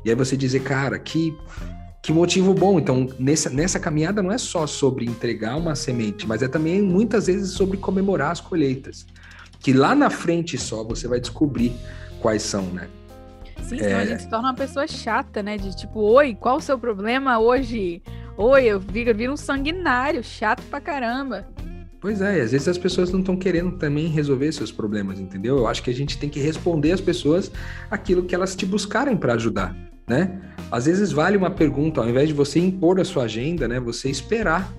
E 0.03 0.09
aí 0.09 0.15
você 0.15 0.35
dizer, 0.35 0.61
cara, 0.61 0.97
que 0.97 1.37
que 2.07 2.13
motivo 2.13 2.53
bom. 2.53 2.79
Então, 2.79 3.09
nessa, 3.19 3.49
nessa 3.49 3.77
caminhada 3.81 4.23
não 4.23 4.31
é 4.31 4.37
só 4.37 4.65
sobre 4.65 5.03
entregar 5.03 5.57
uma 5.57 5.75
semente, 5.75 6.25
mas 6.25 6.41
é 6.41 6.47
também 6.47 6.81
muitas 6.81 7.27
vezes 7.27 7.51
sobre 7.51 7.75
comemorar 7.75 8.31
as 8.31 8.39
colheitas. 8.39 9.05
Que 9.59 9.73
lá 9.73 9.93
na 9.93 10.09
frente 10.09 10.57
só 10.57 10.85
você 10.85 11.05
vai 11.05 11.19
descobrir 11.19 11.73
quais 12.21 12.43
são, 12.43 12.63
né? 12.67 12.87
Sim, 13.61 13.79
senão 13.79 13.89
é... 13.89 13.93
a 13.95 14.05
gente 14.05 14.21
se 14.21 14.29
torna 14.29 14.47
uma 14.47 14.55
pessoa 14.55 14.87
chata, 14.87 15.43
né? 15.43 15.57
De 15.57 15.75
tipo, 15.75 15.99
oi, 15.99 16.33
qual 16.33 16.59
o 16.59 16.61
seu 16.61 16.79
problema 16.79 17.39
hoje? 17.39 18.01
Oi, 18.37 18.63
eu 18.63 18.79
viro, 18.79 19.13
viro 19.13 19.33
um 19.33 19.37
sanguinário, 19.37 20.23
chato 20.23 20.63
pra 20.69 20.79
caramba. 20.79 21.45
Pois 21.99 22.21
é, 22.21 22.37
e 22.37 22.41
às 22.41 22.53
vezes 22.53 22.69
as 22.69 22.77
pessoas 22.77 23.11
não 23.11 23.19
estão 23.19 23.35
querendo 23.35 23.73
também 23.73 24.07
resolver 24.07 24.49
seus 24.53 24.71
problemas, 24.71 25.19
entendeu? 25.19 25.57
Eu 25.57 25.67
acho 25.67 25.83
que 25.83 25.89
a 25.89 25.93
gente 25.93 26.17
tem 26.17 26.29
que 26.29 26.39
responder 26.39 26.93
às 26.93 27.01
pessoas 27.01 27.51
aquilo 27.91 28.23
que 28.23 28.33
elas 28.33 28.55
te 28.55 28.65
buscarem 28.65 29.17
para 29.17 29.33
ajudar, 29.33 29.75
né? 30.07 30.39
Às 30.71 30.85
vezes 30.85 31.11
vale 31.11 31.37
uma 31.37 31.51
pergunta, 31.51 32.01
ao 32.01 32.09
invés 32.09 32.27
de 32.27 32.33
você 32.33 32.59
impor 32.59 32.99
a 32.99 33.05
sua 33.05 33.23
agenda, 33.23 33.67
né? 33.67 33.79
Você 33.79 34.09
esperar 34.09 34.73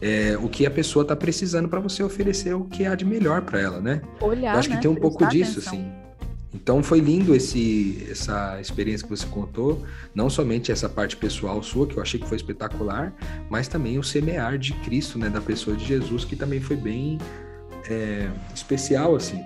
é, 0.00 0.38
o 0.40 0.48
que 0.48 0.64
a 0.64 0.70
pessoa 0.70 1.02
está 1.02 1.14
precisando 1.14 1.68
para 1.68 1.80
você 1.80 2.02
oferecer 2.02 2.54
o 2.54 2.64
que 2.64 2.86
há 2.86 2.94
de 2.94 3.04
melhor 3.04 3.42
para 3.42 3.60
ela, 3.60 3.80
né? 3.80 4.00
Olhar, 4.20 4.54
Eu 4.54 4.58
acho 4.58 4.70
né? 4.70 4.76
que 4.76 4.82
tem 4.82 4.90
um 4.90 4.94
pouco 4.94 5.18
Prestar 5.18 5.32
disso, 5.34 5.58
atenção. 5.58 5.74
assim. 5.74 6.00
Então 6.52 6.82
foi 6.82 6.98
lindo 6.98 7.34
esse, 7.34 8.06
essa 8.10 8.60
experiência 8.60 9.06
que 9.06 9.16
você 9.16 9.26
contou, 9.26 9.84
não 10.14 10.28
somente 10.28 10.72
essa 10.72 10.88
parte 10.88 11.16
pessoal 11.16 11.62
sua, 11.62 11.86
que 11.86 11.96
eu 11.96 12.02
achei 12.02 12.18
que 12.18 12.26
foi 12.26 12.36
espetacular, 12.36 13.14
mas 13.48 13.68
também 13.68 13.98
o 13.98 14.02
semear 14.02 14.58
de 14.58 14.72
Cristo, 14.74 15.16
né, 15.16 15.28
da 15.28 15.40
pessoa 15.40 15.76
de 15.76 15.84
Jesus, 15.84 16.24
que 16.24 16.34
também 16.34 16.60
foi 16.60 16.76
bem 16.76 17.18
é, 17.88 18.28
especial, 18.52 19.14
assim. 19.14 19.40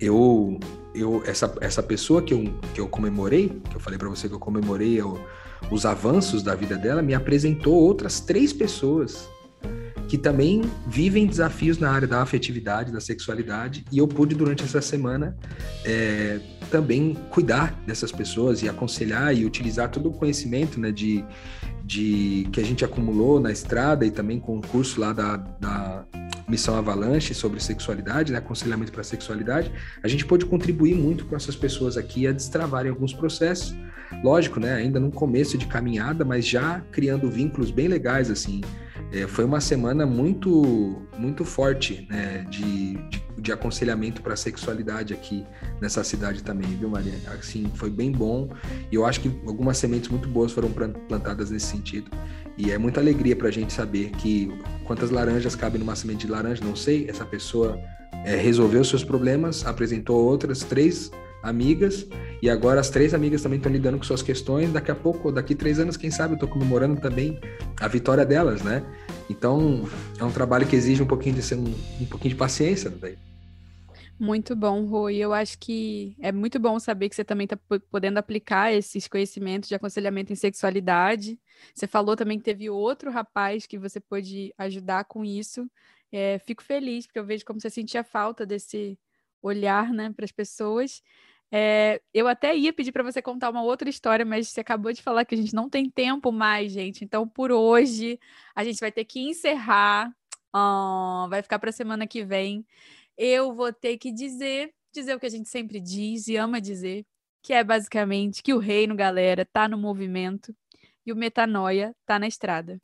Eu, 0.00 0.58
eu 0.94 1.22
essa, 1.26 1.52
essa 1.60 1.82
pessoa 1.82 2.22
que 2.22 2.34
eu, 2.34 2.44
que 2.74 2.80
eu 2.80 2.88
comemorei, 2.88 3.60
que 3.70 3.76
eu 3.76 3.80
falei 3.80 3.98
para 3.98 4.08
você 4.08 4.28
que 4.28 4.34
eu 4.34 4.38
comemorei 4.38 5.00
o- 5.02 5.18
os 5.70 5.86
avanços 5.86 6.42
da 6.42 6.54
vida 6.54 6.76
dela, 6.76 7.00
me 7.02 7.14
apresentou 7.14 7.74
outras 7.74 8.20
três 8.20 8.52
pessoas 8.52 9.28
que 10.08 10.18
também 10.18 10.60
vivem 10.86 11.26
desafios 11.26 11.78
na 11.78 11.90
área 11.90 12.06
da 12.06 12.20
afetividade, 12.20 12.92
da 12.92 13.00
sexualidade, 13.00 13.84
e 13.90 13.96
eu 13.96 14.06
pude 14.06 14.34
durante 14.34 14.62
essa 14.62 14.82
semana 14.82 15.34
é, 15.86 16.38
também 16.70 17.16
cuidar 17.30 17.80
dessas 17.86 18.12
pessoas 18.12 18.62
e 18.62 18.68
aconselhar 18.68 19.34
e 19.34 19.46
utilizar 19.46 19.90
todo 19.90 20.10
o 20.10 20.12
conhecimento 20.12 20.78
né, 20.78 20.90
de, 20.90 21.24
de 21.84 22.46
que 22.52 22.60
a 22.60 22.64
gente 22.64 22.84
acumulou 22.84 23.40
na 23.40 23.50
estrada 23.50 24.04
e 24.04 24.10
também 24.10 24.38
com 24.38 24.58
o 24.58 24.60
curso 24.60 25.00
lá 25.00 25.14
da, 25.14 25.36
da 25.36 26.04
Missão 26.48 26.76
Avalanche 26.76 27.34
sobre 27.34 27.60
sexualidade, 27.60 28.32
né, 28.32 28.38
aconselhamento 28.38 28.92
para 28.92 29.02
sexualidade, 29.02 29.72
a 30.02 30.08
gente 30.08 30.24
pôde 30.24 30.44
contribuir 30.44 30.94
muito 30.94 31.24
com 31.26 31.36
essas 31.36 31.56
pessoas 31.56 31.96
aqui 31.96 32.26
a 32.26 32.32
destravarem 32.32 32.90
alguns 32.90 33.12
processos. 33.12 33.74
Lógico, 34.22 34.60
né, 34.60 34.74
ainda 34.74 35.00
no 35.00 35.10
começo 35.10 35.56
de 35.56 35.66
caminhada, 35.66 36.24
mas 36.24 36.46
já 36.46 36.80
criando 36.92 37.30
vínculos 37.30 37.70
bem 37.70 37.88
legais, 37.88 38.30
assim, 38.30 38.60
é, 39.12 39.26
foi 39.26 39.44
uma 39.44 39.60
semana 39.60 40.06
muito 40.06 41.02
muito 41.18 41.44
forte 41.44 42.06
né, 42.10 42.46
de, 42.50 42.94
de, 42.94 43.22
de 43.38 43.52
aconselhamento 43.52 44.22
para 44.22 44.34
sexualidade 44.34 45.12
aqui 45.12 45.44
nessa 45.80 46.02
cidade 46.02 46.42
também, 46.42 46.68
viu, 46.76 46.88
Maria? 46.88 47.12
Assim, 47.38 47.70
foi 47.74 47.90
bem 47.90 48.10
bom 48.10 48.48
e 48.90 48.94
eu 48.94 49.04
acho 49.04 49.20
que 49.20 49.28
algumas 49.46 49.76
sementes 49.76 50.08
muito 50.08 50.28
boas 50.28 50.50
foram 50.50 50.72
plan- 50.72 50.92
plantadas 51.08 51.50
nesse 51.50 51.66
sentido. 51.66 52.10
E 52.56 52.70
é 52.70 52.78
muita 52.78 53.00
alegria 53.00 53.34
para 53.34 53.48
a 53.48 53.50
gente 53.50 53.72
saber 53.72 54.10
que 54.10 54.52
quantas 54.84 55.10
laranjas 55.10 55.54
cabem 55.54 55.78
numa 55.78 55.96
semente 55.96 56.26
de 56.26 56.32
laranja, 56.32 56.62
não 56.64 56.76
sei. 56.76 57.08
Essa 57.08 57.24
pessoa 57.24 57.78
é, 58.24 58.36
resolveu 58.36 58.84
seus 58.84 59.02
problemas, 59.02 59.66
apresentou 59.66 60.22
outras 60.24 60.60
três 60.60 61.10
amigas 61.42 62.06
e 62.40 62.48
agora 62.48 62.80
as 62.80 62.88
três 62.88 63.14
amigas 63.14 63.42
também 63.42 63.56
estão 63.56 63.72
lidando 63.72 63.98
com 63.98 64.04
suas 64.04 64.22
questões. 64.22 64.72
Daqui 64.72 64.90
a 64.90 64.94
pouco, 64.94 65.32
daqui 65.32 65.54
três 65.54 65.78
anos, 65.78 65.96
quem 65.96 66.10
sabe, 66.10 66.34
eu 66.34 66.36
estou 66.36 66.48
comemorando 66.48 67.00
também 67.00 67.40
a 67.80 67.88
vitória 67.88 68.24
delas, 68.24 68.62
né? 68.62 68.82
Então 69.28 69.88
é 70.18 70.24
um 70.24 70.30
trabalho 70.30 70.66
que 70.66 70.76
exige 70.76 71.02
um 71.02 71.06
pouquinho 71.06 71.36
de 71.36 71.54
um, 71.54 71.74
um 72.00 72.06
pouquinho 72.06 72.34
de 72.34 72.38
paciência 72.38 72.90
daí. 72.90 73.16
Muito 74.22 74.54
bom, 74.54 74.84
Rui. 74.86 75.16
Eu 75.16 75.32
acho 75.34 75.58
que 75.58 76.16
é 76.20 76.30
muito 76.30 76.60
bom 76.60 76.78
saber 76.78 77.08
que 77.08 77.16
você 77.16 77.24
também 77.24 77.44
está 77.44 77.58
podendo 77.90 78.18
aplicar 78.18 78.72
esses 78.72 79.08
conhecimentos 79.08 79.68
de 79.68 79.74
aconselhamento 79.74 80.32
em 80.32 80.36
sexualidade. 80.36 81.40
Você 81.74 81.88
falou 81.88 82.14
também 82.14 82.38
que 82.38 82.44
teve 82.44 82.70
outro 82.70 83.10
rapaz 83.10 83.66
que 83.66 83.76
você 83.76 83.98
pôde 83.98 84.54
ajudar 84.56 85.06
com 85.06 85.24
isso. 85.24 85.68
É, 86.12 86.38
fico 86.38 86.62
feliz, 86.62 87.04
porque 87.04 87.18
eu 87.18 87.26
vejo 87.26 87.44
como 87.44 87.60
você 87.60 87.68
sentia 87.68 88.04
falta 88.04 88.46
desse 88.46 88.96
olhar 89.42 89.92
né, 89.92 90.12
para 90.14 90.24
as 90.24 90.30
pessoas. 90.30 91.02
É, 91.50 92.00
eu 92.14 92.28
até 92.28 92.56
ia 92.56 92.72
pedir 92.72 92.92
para 92.92 93.02
você 93.02 93.20
contar 93.20 93.50
uma 93.50 93.64
outra 93.64 93.90
história, 93.90 94.24
mas 94.24 94.50
você 94.50 94.60
acabou 94.60 94.92
de 94.92 95.02
falar 95.02 95.24
que 95.24 95.34
a 95.34 95.38
gente 95.38 95.52
não 95.52 95.68
tem 95.68 95.90
tempo 95.90 96.30
mais, 96.30 96.70
gente. 96.70 97.04
Então, 97.04 97.26
por 97.26 97.50
hoje, 97.50 98.20
a 98.54 98.62
gente 98.62 98.78
vai 98.78 98.92
ter 98.92 99.04
que 99.04 99.18
encerrar. 99.18 100.14
Ah, 100.54 101.26
vai 101.30 101.42
ficar 101.42 101.58
para 101.58 101.70
a 101.70 101.72
semana 101.72 102.06
que 102.06 102.22
vem 102.24 102.64
eu 103.16 103.54
vou 103.54 103.72
ter 103.72 103.98
que 103.98 104.12
dizer, 104.12 104.72
dizer 104.92 105.14
o 105.14 105.20
que 105.20 105.26
a 105.26 105.30
gente 105.30 105.48
sempre 105.48 105.80
diz 105.80 106.28
e 106.28 106.36
ama 106.36 106.60
dizer, 106.60 107.04
que 107.42 107.52
é 107.52 107.64
basicamente 107.64 108.42
que 108.42 108.54
o 108.54 108.58
reino, 108.58 108.94
galera, 108.94 109.44
tá 109.44 109.68
no 109.68 109.76
movimento 109.76 110.54
e 111.04 111.12
o 111.12 111.16
metanoia 111.16 111.94
tá 112.06 112.18
na 112.18 112.26
estrada. 112.28 112.78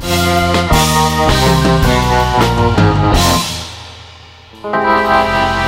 Música 4.60 5.67